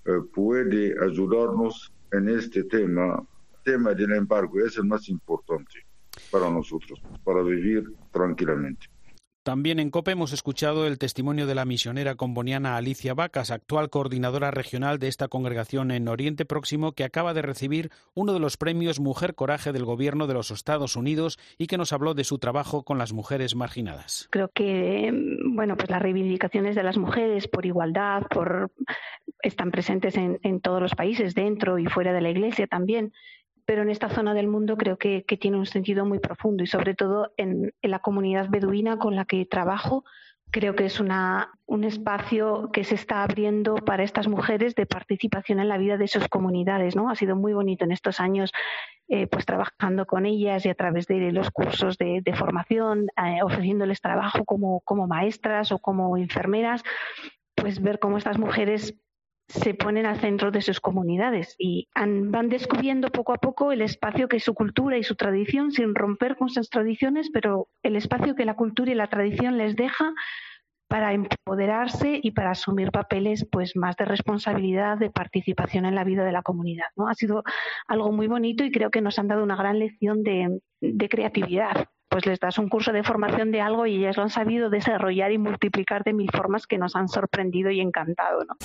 eh, 0.04 0.21
puede 0.35 0.95
ayudarnos 1.02 1.92
en 2.11 2.28
este 2.28 2.64
tema, 2.64 3.23
tema 3.64 3.95
del 3.95 4.12
embargo, 4.12 4.61
es 4.61 4.76
el 4.76 4.85
más 4.85 5.09
importante 5.09 5.87
para 6.31 6.50
nosotros, 6.50 7.00
para 7.25 7.42
vivir 7.42 7.85
tranquilamente. 8.11 8.92
También 9.43 9.81
en 9.81 9.91
COPE 9.91 10.13
hemos 10.13 10.33
escuchado 10.33 10.87
el 10.87 10.99
testimonio 10.99 11.49
de 11.49 11.57
la 11.57 11.65
misionera 11.65 12.15
comboniana 12.15 12.77
Alicia 12.77 13.13
Vacas, 13.13 13.51
actual 13.51 13.91
coordinadora 13.91 14.53
regional 14.53 15.01
de 15.01 15.09
esta 15.09 15.27
congregación 15.27 15.91
en 15.91 16.07
Oriente 16.07 16.45
Próximo, 16.45 16.93
que 16.93 17.03
acaba 17.03 17.35
de 17.35 17.43
recibir 17.43 17.91
uno 18.15 18.35
de 18.35 18.39
los 18.39 18.57
premios 18.57 19.01
Mujer 19.01 19.35
Coraje 19.35 19.73
del 19.73 19.85
Gobierno 19.85 20.29
de 20.29 20.35
los 20.35 20.53
Estados 20.53 20.95
Unidos 20.95 21.41
y 21.59 21.67
que 21.67 21.77
nos 21.77 21.93
habló 21.93 22.15
de 22.15 22.23
su 22.23 22.39
trabajo 22.39 22.85
con 22.85 22.99
las 22.99 23.13
mujeres 23.13 23.57
marginadas. 23.57 24.29
Creo 24.31 24.49
que 24.55 25.11
bueno, 25.45 25.77
pues 25.77 25.91
las 25.91 26.01
reivindicaciones 26.01 26.77
de 26.77 26.85
las 26.85 26.97
mujeres 26.97 27.49
por 27.49 27.67
igualdad, 27.67 28.23
por 28.31 28.71
están 29.43 29.73
presentes 29.73 30.17
en, 30.17 30.39
en 30.45 30.61
todos 30.61 30.81
los 30.81 30.95
países, 30.95 31.35
dentro 31.35 31.81
y 31.81 31.87
fuera 31.87 32.13
de 32.13 32.21
la 32.21 32.31
Iglesia 32.31 32.69
también 32.69 33.13
pero 33.64 33.83
en 33.83 33.90
esta 33.90 34.09
zona 34.09 34.35
del 34.35 34.49
mundo 34.49 34.76
creo 34.76 34.99
que, 34.99 35.25
tiene 35.40 35.59
un 35.59 35.66
sentido 35.66 36.04
muy 36.04 36.19
profundo 36.19 36.62
y 36.62 36.66
sobre 36.66 36.95
todo 36.95 37.33
en, 37.37 37.73
la 37.83 38.00
comunidad 38.00 38.49
beduina 38.49 38.99
con 38.99 39.16
la 39.16 39.25
que 39.25 39.45
trabajo. 39.47 40.04
Creo 40.50 40.75
que 40.75 40.85
es 40.85 41.00
una, 41.00 41.50
un 41.64 41.85
espacio 41.85 42.69
que 42.73 42.85
se 42.85 42.95
está 42.95 43.23
abriendo 43.23 43.76
para 43.76 44.02
estas 44.02 44.28
mujeres 44.28 44.75
de 44.75 44.85
participación 44.85 45.61
en 45.61 45.69
la 45.69 45.78
vida 45.78 45.97
de 45.97 46.09
sus 46.09 46.28
comunidades. 46.28 46.95
¿no? 46.95 47.09
Ha 47.09 47.14
sido 47.14 47.37
muy 47.37 47.54
bonito 47.54 47.85
en 47.85 47.92
estos 47.92 48.21
años 48.21 48.52
eh, 49.09 49.26
pues 49.26 49.47
trabajando 49.47 50.07
con 50.07 50.26
ellas 50.26 50.64
y 50.64 50.69
a 50.69 50.75
través 50.75 51.07
de 51.07 51.33
los 51.33 51.50
cursos 51.50 51.97
de, 51.99 52.23
formación, 52.35 53.09
eh, 53.16 53.42
ofreciéndoles 53.42 54.00
trabajo 54.00 54.45
como, 54.45 54.81
como 54.81 55.07
maestras 55.07 55.73
o 55.73 55.78
como 55.78 56.16
enfermeras, 56.16 56.83
pues 57.54 57.83
ver 57.83 57.99
cómo 57.99 58.19
estas 58.19 58.38
mujeres 58.38 58.95
se 59.49 59.75
ponen 59.75 60.07
al 60.07 60.19
centro 60.19 60.51
de 60.51 60.63
sus 60.63 60.81
comunidades 60.81 61.55
y 61.59 61.89
van 61.95 62.49
descubriendo 62.49 63.11
poco 63.11 63.33
a 63.35 63.39
poco 63.39 63.73
el 63.73 63.83
espacio 63.83 64.29
que 64.29 64.41
su 64.41 64.55
cultura 64.55 64.97
y 64.97 65.03
su 65.03 65.15
tradición 65.15 65.73
sin 65.73 65.95
romper 65.95 66.37
con 66.37 66.49
sus 66.49 66.71
tradiciones, 66.71 67.31
pero 67.33 67.69
el 67.83 67.97
espacio 67.97 68.35
que 68.35 68.45
la 68.45 68.55
cultura 68.55 68.93
y 68.93 68.95
la 68.95 69.09
tradición 69.09 69.59
les 69.59 69.77
deja 69.77 70.13
para 70.93 71.15
empoderarse 71.15 72.21
y 72.23 72.33
para 72.33 72.51
asumir 72.51 72.91
papeles 72.91 73.47
pues 73.51 73.77
más 73.77 73.97
de 73.97 74.05
responsabilidad, 74.05 74.99
de 74.99 75.09
participación 75.09 75.87
en 75.87 75.95
la 75.95 76.05
vida 76.05 76.23
de 76.23 76.33
la 76.33 76.43
comunidad. 76.43 76.85
¿no? 76.97 77.09
Ha 77.09 77.15
sido 77.15 77.45
algo 77.89 78.13
muy 78.13 78.27
bonito 78.27 78.63
y 78.63 78.71
creo 78.71 78.91
que 78.91 79.01
nos 79.01 79.19
han 79.19 79.27
dado 79.27 79.43
una 79.43 79.57
gran 79.57 79.79
lección 79.79 80.23
de, 80.23 80.61
de 80.83 81.09
creatividad. 81.09 81.87
Pues 82.11 82.27
les 82.27 82.39
das 82.41 82.59
un 82.59 82.69
curso 82.69 82.93
de 82.93 83.05
formación 83.05 83.53
de 83.53 83.63
algo 83.63 83.87
y 83.87 83.97
ellas 83.97 84.19
lo 84.19 84.25
han 84.25 84.29
sabido 84.29 84.69
desarrollar 84.69 85.33
y 85.33 85.39
multiplicar 85.39 86.05
de 86.05 86.13
mil 86.13 86.31
formas 86.31 86.67
que 86.67 86.77
nos 86.77 86.95
han 86.95 87.09
sorprendido 87.09 87.71
y 87.71 87.81
encantado. 87.81 88.45
¿no? 88.45 88.57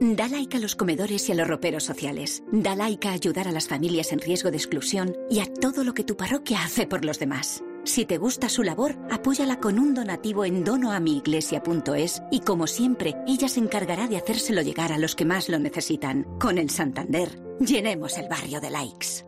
Da 0.00 0.28
laica 0.28 0.58
a 0.58 0.60
los 0.60 0.76
comedores 0.76 1.28
y 1.28 1.32
a 1.32 1.34
los 1.34 1.48
roperos 1.48 1.82
sociales. 1.82 2.44
Da 2.52 2.76
laica 2.76 3.10
a 3.10 3.14
ayudar 3.14 3.48
a 3.48 3.52
las 3.52 3.66
familias 3.66 4.12
en 4.12 4.20
riesgo 4.20 4.50
de 4.50 4.56
exclusión 4.56 5.16
y 5.28 5.40
a 5.40 5.46
todo 5.46 5.82
lo 5.82 5.92
que 5.92 6.04
tu 6.04 6.16
parroquia 6.16 6.62
hace 6.62 6.86
por 6.86 7.04
los 7.04 7.18
demás. 7.18 7.64
Si 7.84 8.04
te 8.04 8.18
gusta 8.18 8.48
su 8.48 8.62
labor, 8.62 8.96
apóyala 9.10 9.58
con 9.58 9.78
un 9.78 9.94
donativo 9.94 10.44
en 10.44 10.62
donoamiiglesia.es 10.62 12.22
y 12.30 12.40
como 12.40 12.66
siempre, 12.66 13.16
ella 13.26 13.48
se 13.48 13.60
encargará 13.60 14.06
de 14.06 14.18
hacérselo 14.18 14.62
llegar 14.62 14.92
a 14.92 14.98
los 14.98 15.16
que 15.16 15.24
más 15.24 15.48
lo 15.48 15.58
necesitan. 15.58 16.24
Con 16.38 16.58
el 16.58 16.70
Santander, 16.70 17.40
llenemos 17.58 18.18
el 18.18 18.28
barrio 18.28 18.60
de 18.60 18.70
likes. 18.70 19.24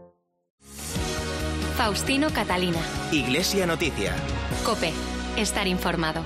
Faustino 1.76 2.30
Catalina. 2.30 2.80
Iglesia 3.10 3.66
Noticia. 3.66 4.14
Cope. 4.64 4.92
Estar 5.36 5.66
informado. 5.66 6.24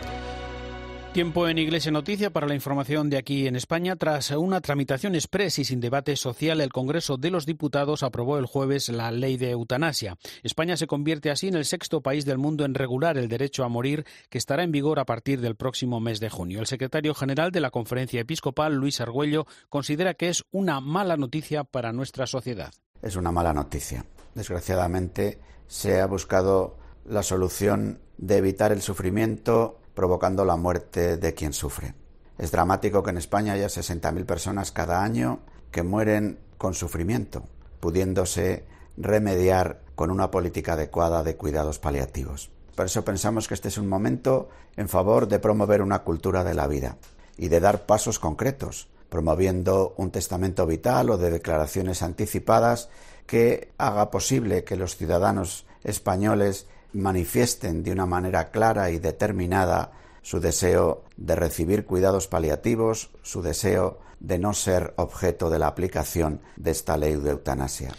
Tiempo 1.15 1.47
en 1.47 1.59
Iglesia 1.59 1.93
Noticia 1.93 2.31
para 2.31 2.49
la 2.49 2.57
información 2.57 3.09
de 3.09 3.19
aquí 3.19 3.47
en 3.47 3.55
España. 3.55 3.95
Tras 3.95 4.33
una 4.33 4.61
tramitación 4.61 5.15
express 5.15 5.61
y 5.61 5.65
sin 5.65 5.79
debate 5.79 6.17
social, 6.17 6.61
el 6.61 6.73
Congreso 6.73 7.17
de 7.17 7.31
los 7.31 7.47
Diputados 7.47 8.03
aprobó 8.03 8.37
el 8.37 8.47
jueves 8.47 8.89
la 8.89 9.13
ley 9.13 9.37
de 9.37 9.53
eutanasia. 9.53 10.17
España 10.43 10.77
se 10.77 10.89
convierte 10.89 11.31
así 11.31 11.47
en 11.47 11.55
el 11.55 11.67
sexto 11.67 12.01
país 12.01 12.25
del 12.25 12.39
mundo 12.39 12.65
en 12.65 12.75
regular 12.75 13.17
el 13.17 13.29
derecho 13.29 13.63
a 13.63 13.69
morir, 13.69 14.05
que 14.29 14.39
estará 14.39 14.65
en 14.65 14.73
vigor 14.73 14.99
a 14.99 15.05
partir 15.05 15.41
del 15.41 15.55
próximo 15.55 16.01
mes 16.01 16.19
de 16.19 16.31
junio. 16.31 16.59
El 16.59 16.67
secretario 16.67 17.15
general 17.15 17.53
de 17.53 17.61
la 17.61 17.71
Conferencia 17.71 18.21
Episcopal, 18.21 18.75
Luis 18.75 19.01
Argüello, 19.01 19.47
considera 19.69 20.15
que 20.15 20.31
es 20.31 20.43
una 20.51 20.81
mala 20.81 21.17
noticia 21.17 21.63
para 21.63 21.93
nuestra 21.93 22.27
sociedad. 22.27 22.73
Es 23.01 23.15
una 23.15 23.31
mala 23.31 23.55
noticia. 23.55 24.05
Desgraciadamente 24.35 25.39
se 25.69 26.01
ha 26.01 26.07
buscado 26.07 26.77
la 27.07 27.23
solución 27.23 28.01
de 28.19 28.39
evitar 28.39 28.73
el 28.73 28.83
sufrimiento 28.83 29.79
provocando 29.95 30.45
la 30.45 30.57
muerte 30.57 31.17
de 31.17 31.35
quien 31.35 31.53
sufre. 31.53 31.95
Es 32.39 32.51
dramático 32.51 33.03
que 33.03 33.11
en 33.11 33.19
España 33.19 33.53
haya 33.53 33.69
60.000 33.69 34.27
personas 34.27 34.73
cada 34.73 35.03
año 35.03 35.41
que 35.71 35.83
mueren 35.83 36.39
con 36.59 36.75
sufrimiento, 36.75 37.45
pudiéndose 37.81 38.65
remediar 38.97 39.81
con 39.95 40.11
una 40.11 40.31
política 40.31 40.75
adecuada 40.75 41.23
de 41.23 41.37
cuidados 41.37 41.79
paliativos. 41.79 42.51
Por 42.75 42.87
eso 42.87 43.05
pensamos 43.05 43.47
que 43.47 43.55
este 43.55 43.69
es 43.69 43.79
un 43.79 43.89
momento 43.89 44.49
en 44.77 44.89
favor 44.89 45.29
de 45.29 45.39
promover 45.39 45.81
una 45.81 46.01
cultura 46.01 46.43
de 46.43 46.55
la 46.55 46.67
vida 46.67 46.97
y 47.37 47.49
de 47.49 47.61
dar 47.61 47.87
pasos 47.87 48.19
concretos, 48.19 48.89
promoviendo 49.09 49.95
un 49.97 50.11
testamento 50.11 50.67
vital 50.67 51.11
o 51.11 51.19
de 51.19 51.31
declaraciones 51.31 52.03
anticipadas 52.03 52.89
que 53.27 53.73
haga 53.79 54.11
posible 54.11 54.65
que 54.65 54.77
los 54.77 54.97
ciudadanos 54.97 55.67
españoles 55.85 56.67
manifiesten 56.95 57.83
de 57.83 57.93
una 57.93 58.07
manera 58.07 58.51
clara 58.51 58.91
y 58.91 58.99
determinada 58.99 59.93
su 60.23 60.41
deseo 60.41 61.05
de 61.17 61.37
recibir 61.37 61.85
cuidados 61.85 62.29
paliativos, 62.29 63.11
su 63.23 63.43
deseo 63.43 63.99
de 64.21 64.39
no 64.39 64.55
ser 64.55 64.95
objeto 64.97 65.51
de 65.51 65.59
la 65.59 65.67
aplicación 65.67 66.41
de 66.57 66.71
esta 66.71 66.97
ley 66.97 67.17
de 67.17 67.31
eutanasia. 67.31 67.93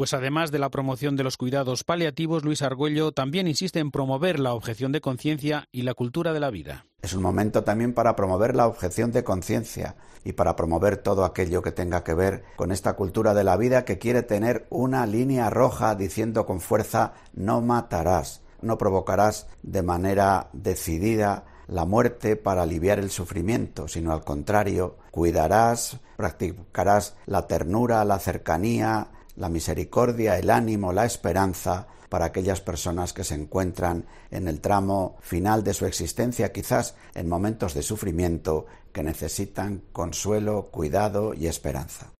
Pues 0.00 0.14
además 0.14 0.50
de 0.50 0.58
la 0.58 0.70
promoción 0.70 1.14
de 1.14 1.24
los 1.24 1.36
cuidados 1.36 1.84
paliativos, 1.84 2.42
Luis 2.42 2.62
Argüello 2.62 3.12
también 3.12 3.46
insiste 3.46 3.80
en 3.80 3.90
promover 3.90 4.40
la 4.40 4.54
objeción 4.54 4.92
de 4.92 5.02
conciencia 5.02 5.68
y 5.72 5.82
la 5.82 5.92
cultura 5.92 6.32
de 6.32 6.40
la 6.40 6.48
vida. 6.48 6.86
Es 7.02 7.12
un 7.12 7.20
momento 7.20 7.64
también 7.64 7.92
para 7.92 8.16
promover 8.16 8.56
la 8.56 8.66
objeción 8.66 9.12
de 9.12 9.24
conciencia 9.24 9.96
y 10.24 10.32
para 10.32 10.56
promover 10.56 10.96
todo 10.96 11.26
aquello 11.26 11.60
que 11.60 11.72
tenga 11.72 12.02
que 12.02 12.14
ver 12.14 12.44
con 12.56 12.72
esta 12.72 12.94
cultura 12.94 13.34
de 13.34 13.44
la 13.44 13.58
vida 13.58 13.84
que 13.84 13.98
quiere 13.98 14.22
tener 14.22 14.66
una 14.70 15.04
línea 15.04 15.50
roja 15.50 15.94
diciendo 15.94 16.46
con 16.46 16.62
fuerza 16.62 17.12
no 17.34 17.60
matarás, 17.60 18.40
no 18.62 18.78
provocarás 18.78 19.48
de 19.62 19.82
manera 19.82 20.48
decidida 20.54 21.44
la 21.66 21.84
muerte 21.84 22.36
para 22.36 22.62
aliviar 22.62 22.98
el 23.00 23.10
sufrimiento, 23.10 23.86
sino 23.86 24.14
al 24.14 24.24
contrario, 24.24 24.96
cuidarás, 25.10 26.00
practicarás 26.16 27.16
la 27.26 27.46
ternura, 27.46 28.04
la 28.06 28.18
cercanía, 28.18 29.08
la 29.36 29.48
misericordia, 29.48 30.38
el 30.38 30.50
ánimo, 30.50 30.92
la 30.92 31.04
esperanza 31.04 31.86
para 32.08 32.26
aquellas 32.26 32.60
personas 32.60 33.12
que 33.12 33.24
se 33.24 33.34
encuentran 33.34 34.06
en 34.30 34.48
el 34.48 34.60
tramo 34.60 35.16
final 35.20 35.62
de 35.64 35.74
su 35.74 35.86
existencia, 35.86 36.52
quizás 36.52 36.96
en 37.14 37.28
momentos 37.28 37.72
de 37.72 37.82
sufrimiento, 37.82 38.66
que 38.92 39.02
necesitan 39.02 39.82
consuelo, 39.92 40.70
cuidado 40.72 41.32
y 41.34 41.46
esperanza. 41.46 42.12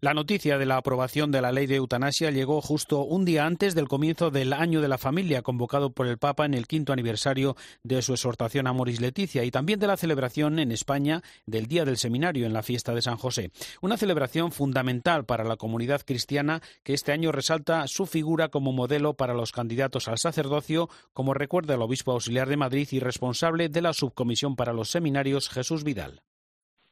La 0.00 0.12
noticia 0.12 0.58
de 0.58 0.66
la 0.66 0.76
aprobación 0.76 1.32
de 1.32 1.40
la 1.40 1.52
ley 1.52 1.66
de 1.66 1.76
eutanasia 1.76 2.30
llegó 2.30 2.60
justo 2.60 3.02
un 3.02 3.24
día 3.24 3.46
antes 3.46 3.74
del 3.74 3.88
comienzo 3.88 4.30
del 4.30 4.52
Año 4.52 4.82
de 4.82 4.88
la 4.88 4.98
Familia, 4.98 5.40
convocado 5.40 5.88
por 5.88 6.06
el 6.06 6.18
Papa 6.18 6.44
en 6.44 6.52
el 6.52 6.66
quinto 6.66 6.92
aniversario 6.92 7.56
de 7.82 8.02
su 8.02 8.12
exhortación 8.12 8.66
a 8.66 8.74
Moris 8.74 9.00
Leticia, 9.00 9.42
y 9.42 9.50
también 9.50 9.80
de 9.80 9.86
la 9.86 9.96
celebración 9.96 10.58
en 10.58 10.70
España 10.70 11.22
del 11.46 11.66
Día 11.66 11.86
del 11.86 11.96
Seminario 11.96 12.44
en 12.44 12.52
la 12.52 12.62
fiesta 12.62 12.94
de 12.94 13.00
San 13.00 13.16
José. 13.16 13.52
Una 13.80 13.96
celebración 13.96 14.52
fundamental 14.52 15.24
para 15.24 15.44
la 15.44 15.56
comunidad 15.56 16.02
cristiana 16.04 16.60
que 16.82 16.92
este 16.92 17.12
año 17.12 17.32
resalta 17.32 17.88
su 17.88 18.04
figura 18.04 18.50
como 18.50 18.72
modelo 18.72 19.14
para 19.14 19.32
los 19.32 19.50
candidatos 19.50 20.08
al 20.08 20.18
sacerdocio, 20.18 20.90
como 21.14 21.32
recuerda 21.32 21.74
el 21.74 21.80
obispo 21.80 22.12
auxiliar 22.12 22.50
de 22.50 22.58
Madrid 22.58 22.86
y 22.90 23.00
responsable 23.00 23.70
de 23.70 23.80
la 23.80 23.94
subcomisión 23.94 24.56
para 24.56 24.74
los 24.74 24.90
seminarios, 24.90 25.48
Jesús 25.48 25.84
Vidal 25.84 26.20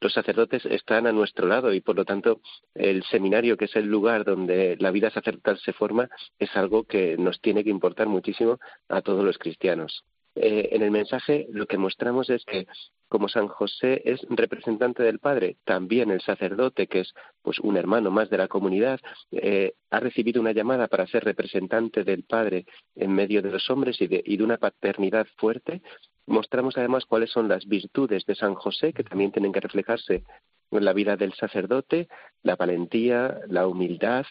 los 0.05 0.13
sacerdotes 0.13 0.63
están 0.67 1.07
a 1.07 1.11
nuestro 1.11 1.47
lado 1.47 1.73
y 1.73 1.81
por 1.81 1.95
lo 1.95 2.05
tanto 2.05 2.39
el 2.75 3.03
seminario, 3.05 3.57
que 3.57 3.65
es 3.65 3.75
el 3.75 3.87
lugar 3.87 4.23
donde 4.23 4.77
la 4.79 4.91
vida 4.91 5.09
sacerdotal 5.09 5.57
se 5.57 5.73
forma, 5.73 6.07
es 6.37 6.55
algo 6.55 6.83
que 6.83 7.17
nos 7.17 7.41
tiene 7.41 7.63
que 7.63 7.71
importar 7.71 8.05
muchísimo 8.05 8.59
a 8.87 9.01
todos 9.01 9.25
los 9.25 9.39
cristianos. 9.39 10.03
Eh, 10.35 10.69
en 10.73 10.83
el 10.83 10.91
mensaje 10.91 11.47
lo 11.49 11.65
que 11.65 11.79
mostramos 11.79 12.29
es 12.29 12.45
que 12.45 12.67
como 13.07 13.29
San 13.29 13.47
José 13.47 14.03
es 14.05 14.21
representante 14.29 15.01
del 15.01 15.17
Padre, 15.17 15.57
también 15.63 16.11
el 16.11 16.21
sacerdote, 16.21 16.85
que 16.85 16.99
es 16.99 17.13
pues 17.41 17.57
un 17.57 17.75
hermano 17.75 18.11
más 18.11 18.29
de 18.29 18.37
la 18.37 18.47
comunidad, 18.47 18.99
eh, 19.31 19.73
ha 19.89 19.99
recibido 19.99 20.39
una 20.39 20.51
llamada 20.51 20.87
para 20.87 21.07
ser 21.07 21.23
representante 21.23 22.03
del 22.03 22.25
Padre 22.25 22.67
en 22.95 23.11
medio 23.11 23.41
de 23.41 23.49
los 23.49 23.67
hombres 23.71 23.99
y 24.01 24.05
de, 24.05 24.21
y 24.23 24.37
de 24.37 24.43
una 24.43 24.57
paternidad 24.57 25.25
fuerte, 25.37 25.81
Mostramos 26.27 26.77
además 26.77 27.05
cuáles 27.05 27.31
son 27.31 27.47
las 27.47 27.65
virtudes 27.65 28.25
de 28.25 28.35
San 28.35 28.55
José, 28.55 28.93
que 28.93 29.03
también 29.03 29.31
tienen 29.31 29.51
que 29.51 29.59
reflejarse 29.59 30.23
en 30.71 30.85
la 30.85 30.93
vida 30.93 31.15
del 31.15 31.33
sacerdote, 31.33 32.07
la 32.43 32.55
valentía, 32.55 33.39
la 33.47 33.67
humildad, 33.67 34.25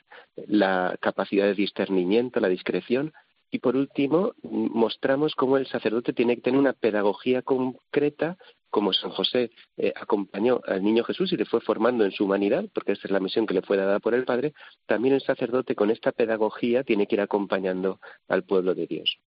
la 0.46 0.96
capacidad 1.00 1.46
de 1.46 1.54
discernimiento, 1.54 2.40
la 2.40 2.48
discreción. 2.48 3.12
Y 3.50 3.60
por 3.60 3.76
último, 3.76 4.32
mostramos 4.42 5.36
cómo 5.36 5.56
el 5.56 5.68
sacerdote 5.68 6.12
tiene 6.12 6.34
que 6.34 6.42
tener 6.42 6.58
una 6.58 6.72
pedagogía 6.72 7.42
concreta, 7.42 8.36
como 8.68 8.92
San 8.92 9.10
José 9.10 9.52
eh, 9.76 9.92
acompañó 9.94 10.60
al 10.66 10.82
niño 10.82 11.04
Jesús 11.04 11.32
y 11.32 11.36
le 11.36 11.44
fue 11.44 11.60
formando 11.60 12.04
en 12.04 12.10
su 12.10 12.24
humanidad, 12.24 12.64
porque 12.74 12.90
esa 12.92 13.02
es 13.04 13.12
la 13.12 13.20
misión 13.20 13.46
que 13.46 13.54
le 13.54 13.62
fue 13.62 13.76
dada 13.76 14.00
por 14.00 14.14
el 14.14 14.24
Padre, 14.24 14.52
también 14.86 15.14
el 15.14 15.20
sacerdote 15.20 15.76
con 15.76 15.92
esta 15.92 16.10
pedagogía 16.10 16.82
tiene 16.82 17.06
que 17.06 17.14
ir 17.14 17.20
acompañando 17.20 18.00
al 18.26 18.42
pueblo 18.42 18.74
de 18.74 18.88
Dios. 18.88 19.20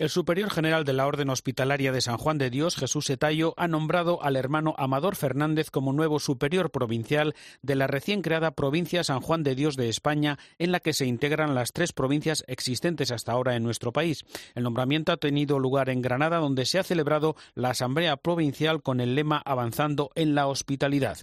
El 0.00 0.08
superior 0.08 0.48
general 0.48 0.86
de 0.86 0.94
la 0.94 1.06
Orden 1.06 1.28
Hospitalaria 1.28 1.92
de 1.92 2.00
San 2.00 2.16
Juan 2.16 2.38
de 2.38 2.48
Dios, 2.48 2.74
Jesús 2.74 3.10
Etayo, 3.10 3.52
ha 3.58 3.68
nombrado 3.68 4.22
al 4.22 4.36
hermano 4.36 4.74
Amador 4.78 5.14
Fernández 5.14 5.70
como 5.70 5.92
nuevo 5.92 6.20
superior 6.20 6.70
provincial 6.70 7.34
de 7.60 7.74
la 7.74 7.86
recién 7.86 8.22
creada 8.22 8.52
provincia 8.52 9.04
San 9.04 9.20
Juan 9.20 9.42
de 9.42 9.54
Dios 9.54 9.76
de 9.76 9.90
España, 9.90 10.38
en 10.58 10.72
la 10.72 10.80
que 10.80 10.94
se 10.94 11.04
integran 11.04 11.54
las 11.54 11.74
tres 11.74 11.92
provincias 11.92 12.44
existentes 12.46 13.12
hasta 13.12 13.32
ahora 13.32 13.56
en 13.56 13.62
nuestro 13.62 13.92
país. 13.92 14.24
El 14.54 14.62
nombramiento 14.62 15.12
ha 15.12 15.18
tenido 15.18 15.58
lugar 15.58 15.90
en 15.90 16.00
Granada, 16.00 16.38
donde 16.38 16.64
se 16.64 16.78
ha 16.78 16.82
celebrado 16.82 17.36
la 17.54 17.68
Asamblea 17.68 18.16
Provincial 18.16 18.82
con 18.82 19.02
el 19.02 19.14
lema 19.14 19.42
Avanzando 19.44 20.12
en 20.14 20.34
la 20.34 20.46
Hospitalidad. 20.46 21.18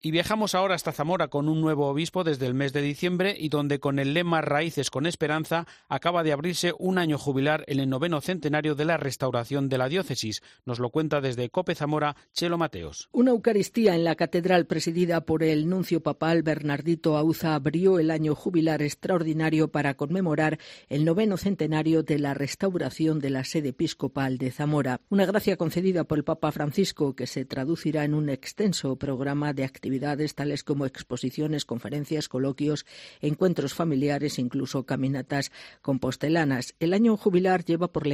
Y 0.00 0.10
viajamos 0.10 0.54
ahora 0.54 0.74
hasta 0.74 0.92
Zamora 0.92 1.28
con 1.28 1.50
un 1.50 1.60
nuevo 1.60 1.86
obispo 1.86 2.24
desde 2.24 2.46
el 2.46 2.54
mes 2.54 2.72
de 2.72 2.80
diciembre 2.80 3.36
y 3.38 3.50
donde 3.50 3.78
con 3.78 3.98
el 3.98 4.14
lema 4.14 4.40
Raíces 4.40 4.88
con 4.88 5.04
Esperanza 5.04 5.66
acaba 5.90 6.22
de 6.22 6.32
abrirse 6.32 6.72
un 6.78 6.96
año 6.96 7.18
jubilar 7.18 7.66
en 7.66 7.78
el 7.78 7.90
noveno 7.90 8.21
centenario 8.22 8.74
de 8.74 8.84
la 8.84 8.96
restauración 8.96 9.68
de 9.68 9.78
la 9.78 9.88
diócesis. 9.88 10.42
Nos 10.64 10.78
lo 10.78 10.90
cuenta 10.90 11.20
desde 11.20 11.50
Cope 11.50 11.74
Zamora 11.74 12.16
Chelo 12.32 12.58
Mateos. 12.58 13.08
Una 13.12 13.32
Eucaristía 13.32 13.94
en 13.94 14.04
la 14.04 14.14
catedral 14.14 14.66
presidida 14.66 15.22
por 15.22 15.42
el 15.42 15.68
nuncio 15.68 16.02
papal 16.02 16.42
Bernardito 16.42 17.16
Auza 17.16 17.54
abrió 17.54 17.98
el 17.98 18.10
año 18.10 18.34
jubilar 18.34 18.82
extraordinario 18.82 19.68
para 19.68 19.94
conmemorar 19.94 20.58
el 20.88 21.04
noveno 21.04 21.36
centenario 21.36 22.02
de 22.02 22.18
la 22.18 22.34
restauración 22.34 23.18
de 23.18 23.30
la 23.30 23.44
sede 23.44 23.70
episcopal 23.70 24.38
de 24.38 24.50
Zamora. 24.50 25.00
Una 25.10 25.26
gracia 25.26 25.56
concedida 25.56 26.04
por 26.04 26.18
el 26.18 26.24
Papa 26.24 26.52
Francisco 26.52 27.14
que 27.14 27.26
se 27.26 27.44
traducirá 27.44 28.04
en 28.04 28.14
un 28.14 28.28
extenso 28.28 28.96
programa 28.96 29.52
de 29.52 29.64
actividades 29.64 30.34
tales 30.34 30.64
como 30.64 30.86
exposiciones, 30.86 31.64
conferencias, 31.64 32.28
coloquios, 32.28 32.86
encuentros 33.20 33.74
familiares, 33.74 34.38
incluso 34.38 34.84
caminatas 34.84 35.50
compostelanas. 35.80 36.74
El 36.80 36.94
año 36.94 37.16
jubilar 37.16 37.64
lleva 37.64 37.92
por 37.92 38.06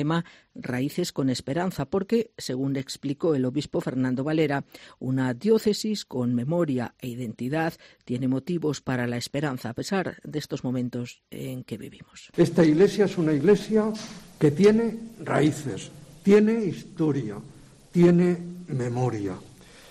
Raíces 0.55 1.13
con 1.13 1.31
Esperanza, 1.31 1.85
porque, 1.87 2.31
según 2.37 2.77
explicó 2.77 3.35
el 3.35 3.45
obispo 3.45 3.81
Fernando 3.81 4.25
Valera, 4.25 4.65
una 4.99 5.35
diócesis 5.35 6.05
con 6.05 6.35
memoria 6.35 6.95
e 7.01 7.09
identidad 7.09 7.75
tiene 8.05 8.29
motivos 8.29 8.81
para 8.81 9.07
la 9.07 9.17
esperanza, 9.17 9.71
a 9.71 9.75
pesar 9.75 10.19
de 10.25 10.39
estos 10.39 10.65
momentos 10.65 11.23
en 11.31 11.65
que 11.65 11.79
vivimos. 11.79 12.31
Esta 12.37 12.65
iglesia 12.65 13.05
es 13.05 13.19
una 13.19 13.33
iglesia 13.33 13.93
que 14.39 14.51
tiene 14.51 14.99
raíces, 15.25 15.91
tiene 16.23 16.65
historia, 16.65 17.37
tiene 17.93 18.37
memoria. 18.69 19.35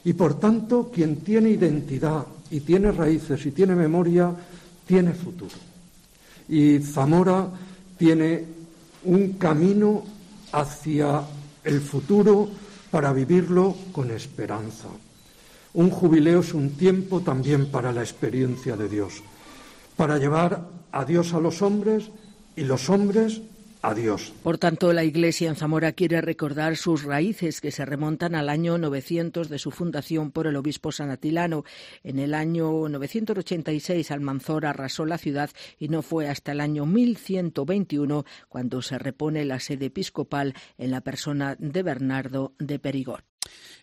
Y 0.04 0.14
por 0.14 0.40
tanto, 0.40 0.92
quien 0.94 1.18
tiene 1.18 1.50
identidad 1.50 2.26
y 2.50 2.62
tiene 2.62 2.92
raíces 2.92 3.46
y 3.46 3.52
tiene 3.52 3.76
memoria, 3.76 4.34
tiene 4.86 5.14
futuro. 5.14 5.56
Y 6.48 6.80
Zamora 6.80 7.50
tiene 7.98 8.57
un 9.08 9.34
camino 9.34 10.04
hacia 10.52 11.24
el 11.64 11.82
futuro 11.82 12.50
para 12.92 13.14
vivirlo 13.14 13.76
con 13.92 14.12
esperanza. 14.12 14.88
Un 15.74 15.90
jubileo 15.90 16.42
es 16.42 16.54
un 16.54 16.72
tiempo 16.72 17.22
también 17.22 17.72
para 17.72 17.92
la 17.92 18.02
experiencia 18.02 18.76
de 18.76 18.90
Dios, 18.90 19.24
para 19.96 20.18
llevar 20.18 20.68
a 20.92 21.06
Dios 21.06 21.34
a 21.34 21.40
los 21.40 21.62
hombres 21.62 22.10
y 22.56 22.64
los 22.64 22.90
hombres 22.90 23.42
Adiós. 23.82 24.34
Por 24.44 24.58
tanto, 24.58 24.92
la 24.94 25.04
Iglesia 25.04 25.50
en 25.50 25.56
Zamora 25.56 25.92
quiere 25.92 26.22
recordar 26.22 26.76
sus 26.78 27.04
raíces 27.04 27.62
que 27.62 27.72
se 27.72 27.86
remontan 27.86 28.36
al 28.36 28.50
año 28.50 28.78
900 28.78 29.50
de 29.50 29.60
su 29.60 29.72
fundación 29.72 30.32
por 30.32 30.48
el 30.48 30.56
obispo 30.56 30.92
sanatilano. 30.92 31.64
En 32.04 32.20
el 32.20 32.34
año 32.34 32.90
986 32.90 34.12
Almanzor 34.12 34.66
arrasó 34.66 35.06
la 35.06 35.18
ciudad 35.18 35.50
y 35.78 35.90
no 35.90 36.02
fue 36.02 36.28
hasta 36.28 36.52
el 36.52 36.62
año 36.62 36.86
1121 36.86 38.26
cuando 38.50 38.82
se 38.82 38.98
repone 38.98 39.46
la 39.46 39.60
sede 39.60 39.88
episcopal 39.88 40.54
en 40.78 40.92
la 40.92 41.02
persona 41.02 41.56
de 41.60 41.84
Bernardo 41.84 42.54
de 42.60 42.80
Perigón. 42.80 43.22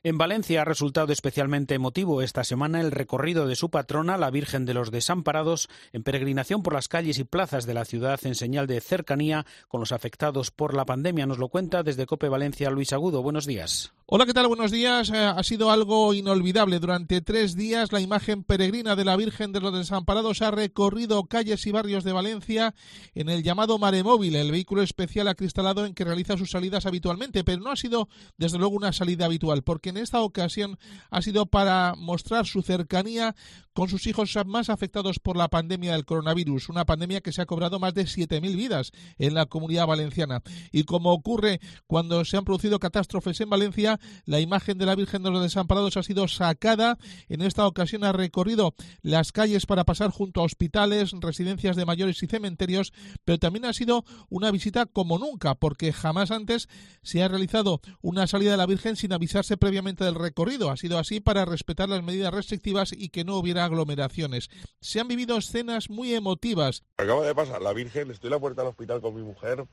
En 0.02 0.18
Valencia 0.18 0.62
ha 0.62 0.64
resultado 0.64 1.12
especialmente 1.12 1.74
emotivo 1.74 2.22
esta 2.22 2.44
semana 2.44 2.80
el 2.80 2.90
recorrido 2.90 3.46
de 3.46 3.56
su 3.56 3.70
patrona, 3.70 4.18
la 4.18 4.30
Virgen 4.30 4.66
de 4.66 4.74
los 4.74 4.90
Desamparados, 4.90 5.68
en 5.92 6.02
peregrinación 6.02 6.62
por 6.62 6.74
las 6.74 6.88
calles 6.88 7.18
y 7.18 7.24
plazas 7.24 7.66
de 7.66 7.74
la 7.74 7.84
ciudad 7.84 8.20
en 8.24 8.34
señal 8.34 8.66
de 8.66 8.80
cercanía 8.80 9.46
con 9.68 9.80
los 9.80 9.92
afectados 9.92 10.50
por 10.50 10.74
la 10.74 10.84
pandemia. 10.84 11.26
Nos 11.26 11.38
lo 11.38 11.48
cuenta 11.48 11.82
desde 11.82 12.06
Cope 12.06 12.28
Valencia 12.28 12.70
Luis 12.70 12.92
Agudo. 12.92 13.22
Buenos 13.22 13.46
días. 13.46 13.92
Hola, 14.06 14.26
¿qué 14.26 14.34
tal? 14.34 14.48
Buenos 14.48 14.70
días. 14.70 15.08
Eh, 15.08 15.16
ha 15.16 15.42
sido 15.42 15.70
algo 15.70 16.12
inolvidable. 16.12 16.78
Durante 16.78 17.22
tres 17.22 17.56
días 17.56 17.90
la 17.90 18.02
imagen 18.02 18.44
peregrina 18.44 18.96
de 18.96 19.04
la 19.06 19.16
Virgen 19.16 19.50
de 19.50 19.62
los 19.62 19.72
Desamparados 19.72 20.42
ha 20.42 20.50
recorrido 20.50 21.24
calles 21.24 21.66
y 21.66 21.72
barrios 21.72 22.04
de 22.04 22.12
Valencia 22.12 22.74
en 23.14 23.30
el 23.30 23.42
llamado 23.42 23.78
Mare 23.78 24.02
Móvil, 24.02 24.36
el 24.36 24.50
vehículo 24.50 24.82
especial 24.82 25.26
acristalado 25.26 25.86
en 25.86 25.94
que 25.94 26.04
realiza 26.04 26.36
sus 26.36 26.50
salidas 26.50 26.84
habitualmente, 26.84 27.44
pero 27.44 27.62
no 27.62 27.70
ha 27.70 27.76
sido 27.76 28.10
desde 28.36 28.58
luego 28.58 28.76
una 28.76 28.92
salida 28.92 29.24
habitual, 29.24 29.62
porque 29.62 29.88
en 29.88 29.96
esta 29.96 30.20
ocasión 30.20 30.78
ha 31.08 31.22
sido 31.22 31.46
para 31.46 31.94
mostrar 31.96 32.44
su 32.44 32.60
cercanía 32.60 33.34
con 33.74 33.88
sus 33.88 34.06
hijos 34.06 34.34
más 34.46 34.70
afectados 34.70 35.18
por 35.18 35.36
la 35.36 35.48
pandemia 35.48 35.92
del 35.92 36.04
coronavirus, 36.04 36.68
una 36.68 36.84
pandemia 36.84 37.20
que 37.20 37.32
se 37.32 37.42
ha 37.42 37.46
cobrado 37.46 37.78
más 37.80 37.92
de 37.92 38.04
7.000 38.04 38.56
vidas 38.56 38.92
en 39.18 39.34
la 39.34 39.46
comunidad 39.46 39.86
valenciana. 39.86 40.42
Y 40.72 40.84
como 40.84 41.12
ocurre 41.12 41.60
cuando 41.86 42.24
se 42.24 42.36
han 42.36 42.44
producido 42.44 42.78
catástrofes 42.78 43.40
en 43.40 43.50
Valencia, 43.50 43.98
la 44.24 44.40
imagen 44.40 44.78
de 44.78 44.86
la 44.86 44.94
Virgen 44.94 45.22
de 45.22 45.30
los 45.30 45.42
Desamparados 45.42 45.96
ha 45.96 46.02
sido 46.02 46.28
sacada. 46.28 46.98
En 47.28 47.42
esta 47.42 47.66
ocasión 47.66 48.04
ha 48.04 48.12
recorrido 48.12 48.74
las 49.02 49.32
calles 49.32 49.66
para 49.66 49.84
pasar 49.84 50.10
junto 50.10 50.40
a 50.40 50.44
hospitales, 50.44 51.10
residencias 51.20 51.76
de 51.76 51.84
mayores 51.84 52.22
y 52.22 52.26
cementerios, 52.28 52.92
pero 53.24 53.38
también 53.38 53.64
ha 53.64 53.72
sido 53.72 54.04
una 54.28 54.52
visita 54.52 54.86
como 54.86 55.18
nunca, 55.18 55.56
porque 55.56 55.92
jamás 55.92 56.30
antes 56.30 56.68
se 57.02 57.22
ha 57.22 57.28
realizado 57.28 57.80
una 58.02 58.28
salida 58.28 58.52
de 58.52 58.56
la 58.56 58.66
Virgen 58.66 58.94
sin 58.94 59.12
avisarse 59.12 59.56
previamente 59.56 60.04
del 60.04 60.14
recorrido. 60.14 60.70
Ha 60.70 60.76
sido 60.76 60.98
así 60.98 61.18
para 61.18 61.44
respetar 61.44 61.88
las 61.88 62.04
medidas 62.04 62.32
restrictivas 62.32 62.92
y 62.92 63.08
que 63.08 63.24
no 63.24 63.36
hubiera 63.36 63.63
aglomeraciones. 63.64 64.50
Se 64.80 65.00
han 65.00 65.08
vivido 65.08 65.36
escenas 65.36 65.90
muy 65.90 66.14
emotivas. 66.14 66.82
Acaba 66.96 67.26
de 67.26 67.34
pasar 67.34 67.62
la 67.62 67.72
Virgen, 67.72 68.10
estoy 68.10 68.28
en 68.28 68.32
la 68.32 68.40
puerta 68.40 68.62
del 68.62 68.70
hospital 68.70 69.00
con 69.00 69.14
mi 69.14 69.22
mujer, 69.22 69.66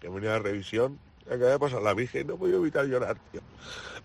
que 0.00 0.08
venía 0.08 0.34
a 0.34 0.38
revisión, 0.38 0.98
acaba 1.26 1.50
de 1.50 1.58
pasar 1.58 1.82
la 1.82 1.94
Virgen, 1.94 2.26
no 2.26 2.36
puedo 2.36 2.56
evitar 2.58 2.86
llorar, 2.86 3.16
tío. 3.30 3.40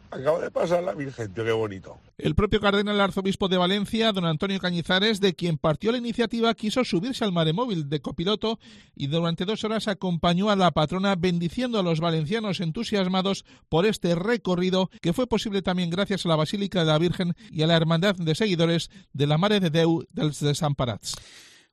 Acaba 0.09 0.39
de 0.39 0.51
pasar 0.51 0.83
la 0.83 0.93
Virgen, 0.93 1.33
tío, 1.33 1.43
qué 1.43 1.51
bonito. 1.51 1.99
El 2.17 2.33
propio 2.33 2.61
cardenal 2.61 2.99
arzobispo 3.01 3.49
de 3.49 3.57
Valencia, 3.57 4.13
don 4.13 4.25
Antonio 4.25 4.59
Cañizares, 4.59 5.19
de 5.19 5.35
quien 5.35 5.57
partió 5.57 5.91
la 5.91 5.97
iniciativa, 5.97 6.53
quiso 6.53 6.85
subirse 6.85 7.25
al 7.25 7.33
mare 7.33 7.51
móvil 7.51 7.89
de 7.89 7.99
copiloto 7.99 8.59
y 8.95 9.07
durante 9.07 9.45
dos 9.45 9.63
horas 9.63 9.87
acompañó 9.87 10.49
a 10.49 10.55
la 10.55 10.71
patrona 10.71 11.15
bendiciendo 11.15 11.79
a 11.79 11.83
los 11.83 11.99
valencianos 11.99 12.61
entusiasmados 12.61 13.43
por 13.69 13.85
este 13.85 14.15
recorrido 14.15 14.89
que 15.01 15.13
fue 15.13 15.27
posible 15.27 15.61
también 15.61 15.89
gracias 15.89 16.25
a 16.25 16.29
la 16.29 16.35
Basílica 16.37 16.79
de 16.79 16.85
la 16.85 16.97
Virgen 16.97 17.35
y 17.51 17.63
a 17.63 17.67
la 17.67 17.75
hermandad 17.75 18.15
de 18.15 18.35
seguidores 18.35 18.89
de 19.11 19.27
la 19.27 19.37
Mare 19.37 19.59
de 19.59 19.69
Deu 19.69 20.05
dels 20.11 20.39
Desamparats. 20.39 21.15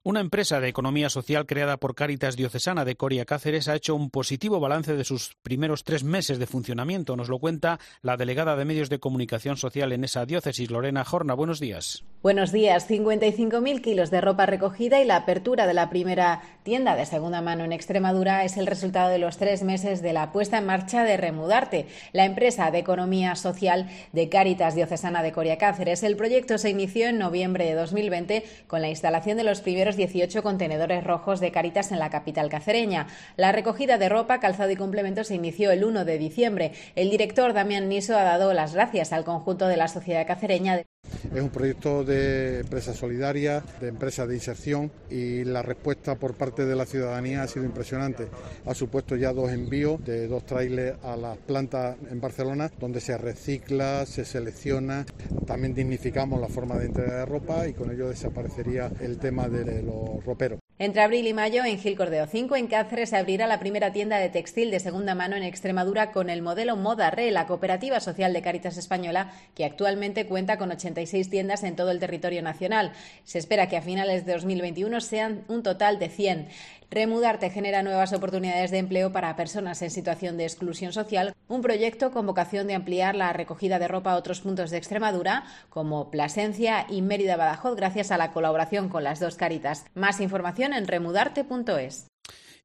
Una 0.06 0.20
empresa 0.20 0.60
de 0.60 0.68
economía 0.68 1.08
social 1.08 1.46
creada 1.46 1.78
por 1.78 1.94
Cáritas 1.94 2.36
Diocesana 2.36 2.84
de 2.84 2.94
Coria 2.94 3.24
Cáceres 3.24 3.68
ha 3.68 3.74
hecho 3.74 3.94
un 3.94 4.10
positivo 4.10 4.60
balance 4.60 4.94
de 4.94 5.02
sus 5.02 5.34
primeros 5.42 5.82
tres 5.82 6.04
meses 6.04 6.38
de 6.38 6.46
funcionamiento. 6.46 7.16
Nos 7.16 7.30
lo 7.30 7.38
cuenta 7.38 7.80
la 8.02 8.18
delegada 8.18 8.54
de 8.54 8.66
Medios 8.66 8.90
de 8.90 9.00
Comunicación 9.00 9.56
Social 9.56 9.92
en 9.92 10.04
esa 10.04 10.26
diócesis, 10.26 10.70
Lorena 10.70 11.06
Jorna. 11.06 11.32
Buenos 11.32 11.58
días. 11.58 12.04
Buenos 12.22 12.52
días. 12.52 12.86
55.000 12.88 13.80
kilos 13.80 14.10
de 14.10 14.20
ropa 14.20 14.44
recogida 14.44 15.00
y 15.00 15.06
la 15.06 15.16
apertura 15.16 15.66
de 15.66 15.72
la 15.72 15.88
primera 15.88 16.42
tienda 16.64 16.96
de 16.96 17.06
segunda 17.06 17.40
mano 17.40 17.64
en 17.64 17.72
Extremadura 17.72 18.44
es 18.44 18.58
el 18.58 18.66
resultado 18.66 19.08
de 19.08 19.18
los 19.18 19.38
tres 19.38 19.62
meses 19.62 20.02
de 20.02 20.12
la 20.12 20.32
puesta 20.32 20.58
en 20.58 20.66
marcha 20.66 21.04
de 21.04 21.16
Remudarte, 21.16 21.86
la 22.12 22.26
empresa 22.26 22.70
de 22.70 22.78
economía 22.78 23.36
social 23.36 23.88
de 24.12 24.28
Cáritas 24.28 24.74
Diocesana 24.74 25.22
de 25.22 25.32
Coria 25.32 25.56
Cáceres. 25.56 26.02
El 26.02 26.16
proyecto 26.16 26.58
se 26.58 26.68
inició 26.68 27.08
en 27.08 27.18
noviembre 27.18 27.64
de 27.64 27.72
2020 27.72 28.44
con 28.66 28.82
la 28.82 28.90
instalación 28.90 29.38
de 29.38 29.44
los 29.44 29.62
primeros 29.62 29.93
18 29.96 30.42
contenedores 30.42 31.04
rojos 31.04 31.40
de 31.40 31.52
Caritas 31.52 31.92
en 31.92 31.98
la 31.98 32.10
capital 32.10 32.48
cacereña. 32.48 33.06
La 33.36 33.52
recogida 33.52 33.98
de 33.98 34.08
ropa, 34.08 34.40
calzado 34.40 34.70
y 34.70 34.76
complementos 34.76 35.28
se 35.28 35.34
inició 35.34 35.70
el 35.70 35.84
1 35.84 36.04
de 36.04 36.18
diciembre. 36.18 36.72
El 36.94 37.10
director 37.10 37.52
Damián 37.52 37.88
Niso 37.88 38.16
ha 38.16 38.24
dado 38.24 38.52
las 38.52 38.74
gracias 38.74 39.12
al 39.12 39.24
conjunto 39.24 39.68
de 39.68 39.76
la 39.76 39.88
sociedad 39.88 40.26
cacereña 40.26 40.84
Es 41.34 41.40
un 41.40 41.50
proyecto 41.50 42.04
de 42.04 42.60
empresa 42.60 42.94
solidaria, 42.94 43.62
de 43.80 43.88
empresa 43.88 44.26
de 44.26 44.34
inserción 44.34 44.90
y 45.10 45.44
la 45.44 45.62
respuesta 45.62 46.16
por 46.16 46.34
parte 46.34 46.64
de 46.64 46.76
la 46.76 46.86
ciudadanía 46.86 47.42
ha 47.42 47.48
sido 47.48 47.64
impresionante. 47.64 48.28
Ha 48.66 48.74
supuesto 48.74 49.16
ya 49.16 49.32
dos 49.32 49.50
envíos 49.50 50.04
de 50.04 50.26
dos 50.28 50.44
trailers 50.44 51.02
a 51.04 51.16
las 51.16 51.36
plantas 51.38 51.96
en 52.10 52.20
Barcelona 52.20 52.70
donde 52.78 53.00
se 53.00 53.16
recicla, 53.18 54.06
se 54.06 54.24
selecciona, 54.24 55.06
también 55.46 55.74
dignificamos 55.74 56.40
la 56.40 56.48
forma 56.48 56.76
de 56.76 56.86
entrega 56.86 57.18
de 57.18 57.26
ropa 57.26 57.66
y 57.66 57.74
con 57.74 57.90
ello 57.90 58.08
desaparecería 58.08 58.90
el 59.00 59.18
tema 59.18 59.48
de 59.48 59.82
los 59.82 60.24
roperos. 60.24 60.63
Entre 60.76 61.02
abril 61.02 61.28
y 61.28 61.32
mayo, 61.32 61.64
en 61.64 61.78
Gil 61.78 61.96
Cordeo 61.96 62.26
5, 62.26 62.56
en 62.56 62.66
Cáceres, 62.66 63.10
se 63.10 63.16
abrirá 63.16 63.46
la 63.46 63.60
primera 63.60 63.92
tienda 63.92 64.18
de 64.18 64.28
textil 64.28 64.72
de 64.72 64.80
segunda 64.80 65.14
mano 65.14 65.36
en 65.36 65.44
Extremadura 65.44 66.10
con 66.10 66.28
el 66.28 66.42
modelo 66.42 66.74
Moda 66.74 67.12
Re, 67.12 67.30
la 67.30 67.46
cooperativa 67.46 68.00
social 68.00 68.32
de 68.32 68.42
Caritas 68.42 68.76
Española, 68.76 69.32
que 69.54 69.64
actualmente 69.64 70.26
cuenta 70.26 70.58
con 70.58 70.72
86 70.72 71.30
tiendas 71.30 71.62
en 71.62 71.76
todo 71.76 71.92
el 71.92 72.00
territorio 72.00 72.42
nacional. 72.42 72.92
Se 73.22 73.38
espera 73.38 73.68
que 73.68 73.76
a 73.76 73.82
finales 73.82 74.26
de 74.26 74.32
2021 74.32 75.00
sean 75.00 75.44
un 75.46 75.62
total 75.62 76.00
de 76.00 76.08
100. 76.08 76.48
Remudarte 76.90 77.50
genera 77.50 77.82
nuevas 77.82 78.12
oportunidades 78.12 78.70
de 78.70 78.78
empleo 78.78 79.12
para 79.12 79.36
personas 79.36 79.82
en 79.82 79.90
situación 79.90 80.36
de 80.36 80.44
exclusión 80.44 80.92
social, 80.92 81.34
un 81.48 81.62
proyecto 81.62 82.10
con 82.10 82.26
vocación 82.26 82.66
de 82.66 82.74
ampliar 82.74 83.14
la 83.14 83.32
recogida 83.32 83.78
de 83.78 83.88
ropa 83.88 84.12
a 84.12 84.16
otros 84.16 84.40
puntos 84.40 84.70
de 84.70 84.78
Extremadura, 84.78 85.44
como 85.70 86.10
Plasencia 86.10 86.86
y 86.88 87.02
Mérida 87.02 87.36
Badajoz, 87.36 87.76
gracias 87.76 88.10
a 88.10 88.18
la 88.18 88.32
colaboración 88.32 88.88
con 88.88 89.04
las 89.04 89.20
dos 89.20 89.36
caritas. 89.36 89.84
Más 89.94 90.20
información 90.20 90.72
en 90.72 90.86
remudarte.es. 90.86 92.08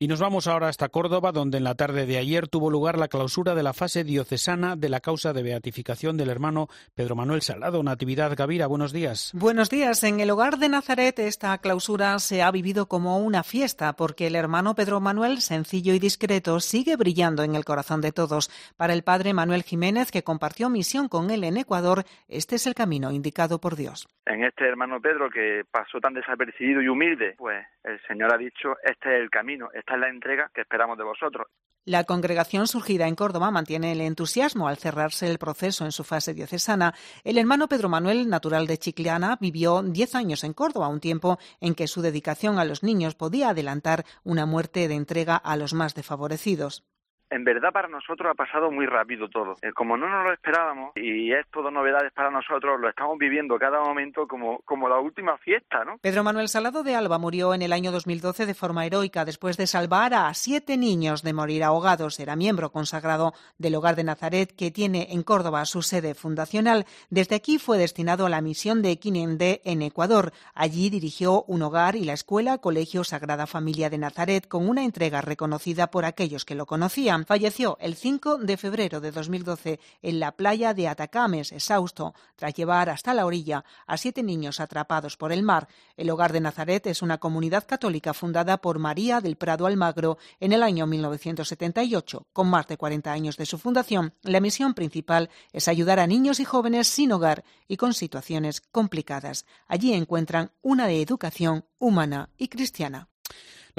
Y 0.02 0.08
nos 0.08 0.22
vamos 0.22 0.48
ahora 0.48 0.70
hasta 0.70 0.88
Córdoba, 0.88 1.34
donde 1.34 1.58
en 1.58 1.66
la 1.66 1.76
tarde 1.76 2.06
de 2.06 2.18
ayer 2.18 2.48
tuvo 2.48 2.70
lugar 2.70 2.98
la 2.98 3.10
clausura 3.10 3.54
de 3.54 3.64
la 3.64 3.74
fase 3.74 4.06
diocesana 4.06 4.78
de 4.78 4.88
la 4.88 5.02
causa 5.02 5.34
de 5.34 5.44
beatificación 5.44 6.16
del 6.16 6.30
hermano 6.30 6.70
Pedro 6.96 7.18
Manuel 7.18 7.42
Salado. 7.42 7.84
Natividad 7.84 8.34
Gavira, 8.38 8.68
buenos 8.68 8.94
días. 8.94 9.34
Buenos 9.34 9.70
días. 9.70 10.02
En 10.06 10.22
el 10.22 10.32
hogar 10.32 10.56
de 10.56 10.70
Nazaret 10.70 11.20
esta 11.20 11.58
clausura 11.58 12.18
se 12.20 12.42
ha 12.42 12.50
vivido 12.50 12.86
como 12.86 13.20
una 13.20 13.44
fiesta, 13.44 13.92
porque 13.98 14.28
el 14.28 14.38
hermano 14.38 14.74
Pedro 14.74 15.02
Manuel, 15.02 15.40
sencillo 15.40 15.94
y 15.94 16.00
discreto, 16.00 16.62
sigue 16.62 16.96
brillando 16.96 17.44
en 17.44 17.56
el 17.56 17.66
corazón 17.66 18.00
de 18.00 18.14
todos. 18.14 18.50
Para 18.78 18.94
el 18.94 19.04
padre 19.04 19.34
Manuel 19.34 19.64
Jiménez, 19.64 20.12
que 20.12 20.24
compartió 20.24 20.70
misión 20.70 21.10
con 21.10 21.30
él 21.30 21.44
en 21.44 21.58
Ecuador, 21.58 22.06
este 22.30 22.56
es 22.56 22.68
el 22.68 22.74
camino 22.74 23.12
indicado 23.12 23.60
por 23.60 23.76
Dios. 23.76 24.08
En 24.26 24.46
este 24.46 24.66
hermano 24.66 25.02
Pedro, 25.02 25.30
que 25.30 25.64
pasó 25.70 26.00
tan 26.00 26.14
desapercibido 26.14 26.82
y 26.82 26.88
humilde, 26.88 27.34
pues 27.38 27.66
el 27.84 28.00
Señor 28.08 28.34
ha 28.34 28.38
dicho, 28.38 28.78
este 28.84 29.16
es 29.16 29.22
el 29.24 29.30
camino, 29.30 29.70
la 29.98 30.10
entrega 30.10 30.52
que 30.54 30.62
esperamos 30.62 30.98
de 30.98 31.04
vosotros. 31.04 31.48
La 31.86 32.04
congregación 32.04 32.68
surgida 32.68 33.08
en 33.08 33.16
Córdoba 33.16 33.52
mantiene 33.52 33.94
el 33.94 34.02
entusiasmo 34.02 34.68
al 34.68 34.78
cerrarse 34.78 35.30
el 35.30 35.40
proceso 35.40 35.86
en 35.86 35.92
su 35.92 36.04
fase 36.04 36.34
diocesana. 36.34 36.94
El 37.24 37.38
hermano 37.38 37.68
Pedro 37.68 37.90
Manuel, 37.90 38.30
natural 38.30 38.68
de 38.68 38.78
Chicliana, 38.78 39.38
vivió 39.42 39.82
diez 39.82 40.14
años 40.14 40.44
en 40.44 40.54
Córdoba, 40.54 40.90
un 40.90 41.00
tiempo 41.00 41.40
en 41.62 41.74
que 41.74 41.88
su 41.88 42.02
dedicación 42.02 42.60
a 42.60 42.66
los 42.66 42.84
niños 42.84 43.16
podía 43.16 43.50
adelantar 43.50 44.06
una 44.24 44.46
muerte 44.46 44.88
de 44.88 44.96
entrega 44.96 45.36
a 45.36 45.56
los 45.56 45.74
más 45.74 45.96
desfavorecidos 45.96 46.84
en 47.30 47.44
verdad 47.44 47.72
para 47.72 47.88
nosotros 47.88 48.32
ha 48.32 48.34
pasado 48.34 48.72
muy 48.72 48.86
rápido 48.86 49.30
todo. 49.30 49.56
Eh, 49.62 49.72
como 49.74 49.98
no 49.98 50.10
nos 50.10 50.26
lo 50.26 50.34
esperábamos 50.34 50.92
y 50.96 51.32
es 51.32 51.46
todo 51.52 51.72
novedades 51.72 52.12
para 52.14 52.32
nosotros, 52.32 52.80
lo 52.80 52.90
estamos 52.90 53.18
viviendo 53.18 53.58
cada 53.60 53.80
momento 53.82 54.28
como, 54.28 54.60
como 54.66 54.90
la 54.90 55.00
última 55.00 55.38
fiesta, 55.38 55.86
¿no? 55.86 55.98
Pedro 56.00 56.24
Manuel 56.24 56.50
Salado 56.50 56.84
de 56.84 56.96
Alba 56.96 57.18
murió 57.18 57.54
en 57.54 57.62
el 57.62 57.74
año 57.74 57.92
2012 57.92 58.46
de 58.46 58.54
forma 58.54 58.86
heroica 58.86 59.26
después 59.26 59.58
de 59.58 59.68
salvar 59.68 60.14
a 60.14 60.34
siete 60.34 60.78
niños 60.78 61.22
de 61.24 61.34
morir 61.34 61.64
ahogados. 61.64 62.20
Era 62.20 62.36
miembro 62.36 62.72
consagrado 62.72 63.34
del 63.58 63.76
Hogar 63.76 63.96
de 63.96 64.04
Nazaret 64.04 64.52
que 64.56 64.72
tiene 64.72 65.08
en 65.12 65.24
Córdoba 65.24 65.66
su 65.66 65.82
sede 65.82 66.16
fundacional. 66.16 66.86
Desde 67.10 67.36
aquí 67.36 67.60
fue 67.60 67.78
destinado 67.78 68.26
a 68.26 68.30
la 68.30 68.42
misión 68.42 68.82
de 68.82 68.92
Equinende 68.92 69.62
en 69.66 69.82
Ecuador. 69.82 70.32
Allí 70.54 70.90
dirigió 70.90 71.44
un 71.44 71.62
hogar 71.62 71.96
y 71.96 72.06
la 72.06 72.14
escuela 72.14 72.58
Colegio 72.58 73.04
Sagrada 73.04 73.48
Familia 73.48 73.90
de 73.90 73.98
Nazaret 73.98 74.48
con 74.48 74.68
una 74.68 74.84
entrega 74.84 75.22
reconocida 75.22 75.92
por 75.92 76.06
aquellos 76.06 76.46
que 76.46 76.56
lo 76.56 76.66
conocían 76.66 77.19
falleció 77.26 77.78
el 77.80 77.96
5 77.96 78.38
de 78.38 78.58
febrero 78.58 79.00
de 79.00 79.12
2012 79.12 79.80
en 80.02 80.20
la 80.20 80.34
playa 80.34 80.74
de 80.74 80.88
Atacames, 80.88 81.52
exhausto, 81.52 82.14
tras 82.36 82.54
llevar 82.54 82.90
hasta 82.90 83.14
la 83.14 83.26
orilla 83.26 83.64
a 83.88 83.98
siete 83.98 84.24
niños 84.24 84.60
atrapados 84.60 85.18
por 85.18 85.32
el 85.32 85.44
mar. 85.44 85.68
El 85.98 86.10
Hogar 86.10 86.34
de 86.34 86.42
Nazaret 86.42 86.88
es 86.88 87.02
una 87.02 87.18
comunidad 87.18 87.66
católica 87.68 88.14
fundada 88.14 88.58
por 88.58 88.80
María 88.80 89.22
del 89.22 89.36
Prado 89.36 89.66
Almagro 89.66 90.18
en 90.40 90.54
el 90.54 90.64
año 90.64 90.88
1978. 90.88 92.28
Con 92.34 92.50
más 92.50 92.68
de 92.68 92.78
40 92.78 93.12
años 93.12 93.38
de 93.38 93.46
su 93.46 93.58
fundación, 93.58 94.14
la 94.22 94.40
misión 94.40 94.74
principal 94.74 95.30
es 95.52 95.68
ayudar 95.68 96.00
a 96.00 96.08
niños 96.08 96.40
y 96.40 96.46
jóvenes 96.46 96.88
sin 96.88 97.12
hogar 97.12 97.44
y 97.68 97.78
con 97.78 97.94
situaciones 97.94 98.62
complicadas. 98.62 99.46
Allí 99.68 99.94
encuentran 99.94 100.52
una 100.62 100.92
educación 100.92 101.66
humana 101.78 102.30
y 102.38 102.48
cristiana. 102.48 103.10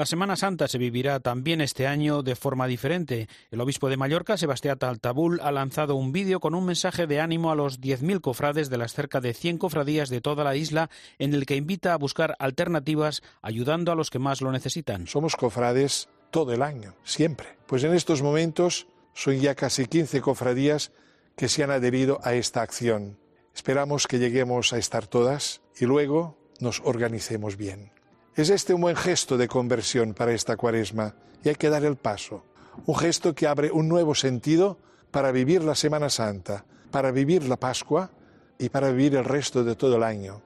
La 0.01 0.07
Semana 0.07 0.35
Santa 0.35 0.67
se 0.67 0.79
vivirá 0.79 1.19
también 1.19 1.61
este 1.61 1.85
año 1.85 2.23
de 2.23 2.35
forma 2.35 2.65
diferente. 2.65 3.27
El 3.51 3.61
obispo 3.61 3.87
de 3.87 3.97
Mallorca, 3.97 4.35
Sebastián 4.35 4.79
Taltabul, 4.79 5.39
ha 5.43 5.51
lanzado 5.51 5.93
un 5.93 6.11
vídeo 6.11 6.39
con 6.39 6.55
un 6.55 6.65
mensaje 6.65 7.05
de 7.05 7.19
ánimo 7.19 7.51
a 7.51 7.55
los 7.55 7.79
10.000 7.79 8.19
cofrades 8.19 8.71
de 8.71 8.79
las 8.79 8.95
cerca 8.95 9.21
de 9.21 9.35
100 9.35 9.59
cofradías 9.59 10.09
de 10.09 10.19
toda 10.19 10.43
la 10.43 10.55
isla, 10.55 10.89
en 11.19 11.35
el 11.35 11.45
que 11.45 11.55
invita 11.55 11.93
a 11.93 11.97
buscar 11.97 12.35
alternativas 12.39 13.21
ayudando 13.43 13.91
a 13.91 13.95
los 13.95 14.09
que 14.09 14.17
más 14.17 14.41
lo 14.41 14.51
necesitan. 14.51 15.05
Somos 15.05 15.35
cofrades 15.35 16.09
todo 16.31 16.51
el 16.51 16.63
año, 16.63 16.95
siempre. 17.03 17.59
Pues 17.67 17.83
en 17.83 17.93
estos 17.93 18.23
momentos 18.23 18.87
son 19.13 19.39
ya 19.39 19.53
casi 19.53 19.85
15 19.85 20.19
cofradías 20.21 20.93
que 21.35 21.47
se 21.47 21.63
han 21.63 21.69
adherido 21.69 22.19
a 22.23 22.33
esta 22.33 22.63
acción. 22.63 23.19
Esperamos 23.53 24.07
que 24.07 24.17
lleguemos 24.17 24.73
a 24.73 24.79
estar 24.79 25.05
todas 25.05 25.61
y 25.79 25.85
luego 25.85 26.39
nos 26.59 26.81
organicemos 26.83 27.55
bien. 27.55 27.91
Es 28.33 28.49
este 28.49 28.73
un 28.73 28.79
buen 28.79 28.95
gesto 28.95 29.37
de 29.37 29.49
conversión 29.49 30.13
para 30.13 30.31
esta 30.31 30.55
cuaresma 30.55 31.13
y 31.43 31.49
hay 31.49 31.55
que 31.55 31.69
dar 31.69 31.83
el 31.83 31.97
paso. 31.97 32.45
Un 32.85 32.95
gesto 32.95 33.35
que 33.35 33.45
abre 33.45 33.71
un 33.71 33.89
nuevo 33.89 34.15
sentido 34.15 34.77
para 35.11 35.33
vivir 35.33 35.63
la 35.63 35.75
Semana 35.75 36.09
Santa, 36.09 36.63
para 36.91 37.11
vivir 37.11 37.43
la 37.43 37.57
Pascua 37.57 38.09
y 38.57 38.69
para 38.69 38.89
vivir 38.91 39.15
el 39.15 39.25
resto 39.25 39.65
de 39.65 39.75
todo 39.75 39.97
el 39.97 40.03
año. 40.03 40.41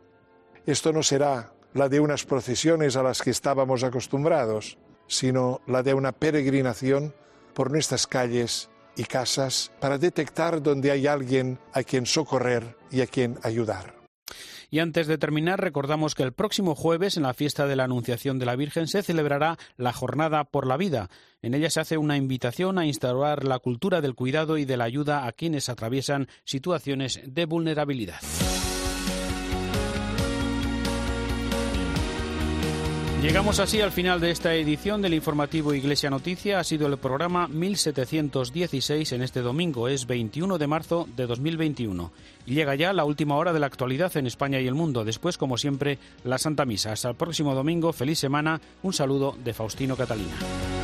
Esto 0.66 0.92
no 0.92 1.04
será 1.04 1.54
la 1.76 1.88
de 1.88 2.00
unas 2.00 2.26
procesiones 2.26 2.96
a 2.96 3.04
las 3.04 3.22
que 3.22 3.30
estábamos 3.30 3.84
acostumbrados, 3.84 4.80
sino 5.06 5.62
la 5.68 5.84
de 5.84 5.94
una 5.94 6.12
peregrinación 6.12 7.14
por 7.54 7.70
nuestras 7.70 8.08
calles 8.08 8.70
y 8.96 9.04
casas 9.04 9.72
para 9.80 10.00
detectar 10.00 10.64
donde 10.64 10.90
hay 10.90 11.06
alguien 11.06 11.60
a 11.72 11.84
quien 11.84 12.08
socorrer 12.08 12.76
y 12.90 13.02
a 13.02 13.08
quien 13.08 13.38
ayudar. 13.44 14.05
Y 14.76 14.80
antes 14.80 15.08
de 15.08 15.18
terminar, 15.18 15.62
recordamos 15.62 16.16
que 16.16 16.24
el 16.24 16.34
próximo 16.34 16.76
jueves, 16.76 17.16
en 17.16 17.24
la 17.24 17.34
fiesta 17.34 17.66
de 17.66 17.78
la 17.78 17.86
Anunciación 17.86 18.40
de 18.40 18.46
la 18.46 18.58
Virgen, 18.58 18.90
se 18.90 19.04
celebrará 19.04 19.58
la 19.78 19.94
Jornada 19.94 20.44
por 20.44 20.68
la 20.68 20.76
Vida. 20.76 21.10
En 21.42 21.54
ella 21.54 21.70
se 21.70 21.80
hace 21.80 21.98
una 21.98 22.18
invitación 22.18 22.78
a 22.78 22.86
instaurar 22.86 23.46
la 23.46 23.60
cultura 23.60 24.02
del 24.02 24.16
cuidado 24.16 24.58
y 24.58 24.66
de 24.66 24.76
la 24.76 24.84
ayuda 24.84 25.28
a 25.28 25.32
quienes 25.32 25.70
atraviesan 25.70 26.28
situaciones 26.44 27.22
de 27.26 27.46
vulnerabilidad. 27.46 28.20
Llegamos 33.26 33.60
así 33.60 33.82
al 33.82 33.92
final 33.92 34.22
de 34.22 34.30
esta 34.30 34.54
edición 34.54 35.02
del 35.02 35.16
informativo 35.16 35.74
Iglesia 35.74 36.12
Noticia. 36.12 36.60
Ha 36.60 36.64
sido 36.64 36.86
el 36.86 37.00
programa 37.00 37.48
1716 37.48 39.14
en 39.14 39.24
este 39.24 39.42
domingo, 39.42 39.88
es 39.88 40.06
21 40.06 40.60
de 40.60 40.68
marzo 40.68 41.08
de 41.18 41.26
2021. 41.26 42.12
Y 42.46 42.54
llega 42.54 42.76
ya 42.76 42.94
la 42.94 43.04
última 43.04 43.36
hora 43.38 43.52
de 43.52 43.60
la 43.60 43.66
actualidad 43.66 44.16
en 44.16 44.28
España 44.28 44.62
y 44.62 44.68
el 44.68 44.76
mundo. 44.76 45.04
Después, 45.04 45.40
como 45.40 45.58
siempre, 45.58 45.98
la 46.24 46.38
Santa 46.38 46.66
Misa. 46.66 46.92
Hasta 46.92 47.10
el 47.10 47.16
próximo 47.16 47.56
domingo, 47.56 47.94
feliz 47.94 48.20
semana. 48.20 48.62
Un 48.84 48.94
saludo 48.94 49.36
de 49.44 49.56
Faustino 49.56 49.98
Catalina. 49.98 50.75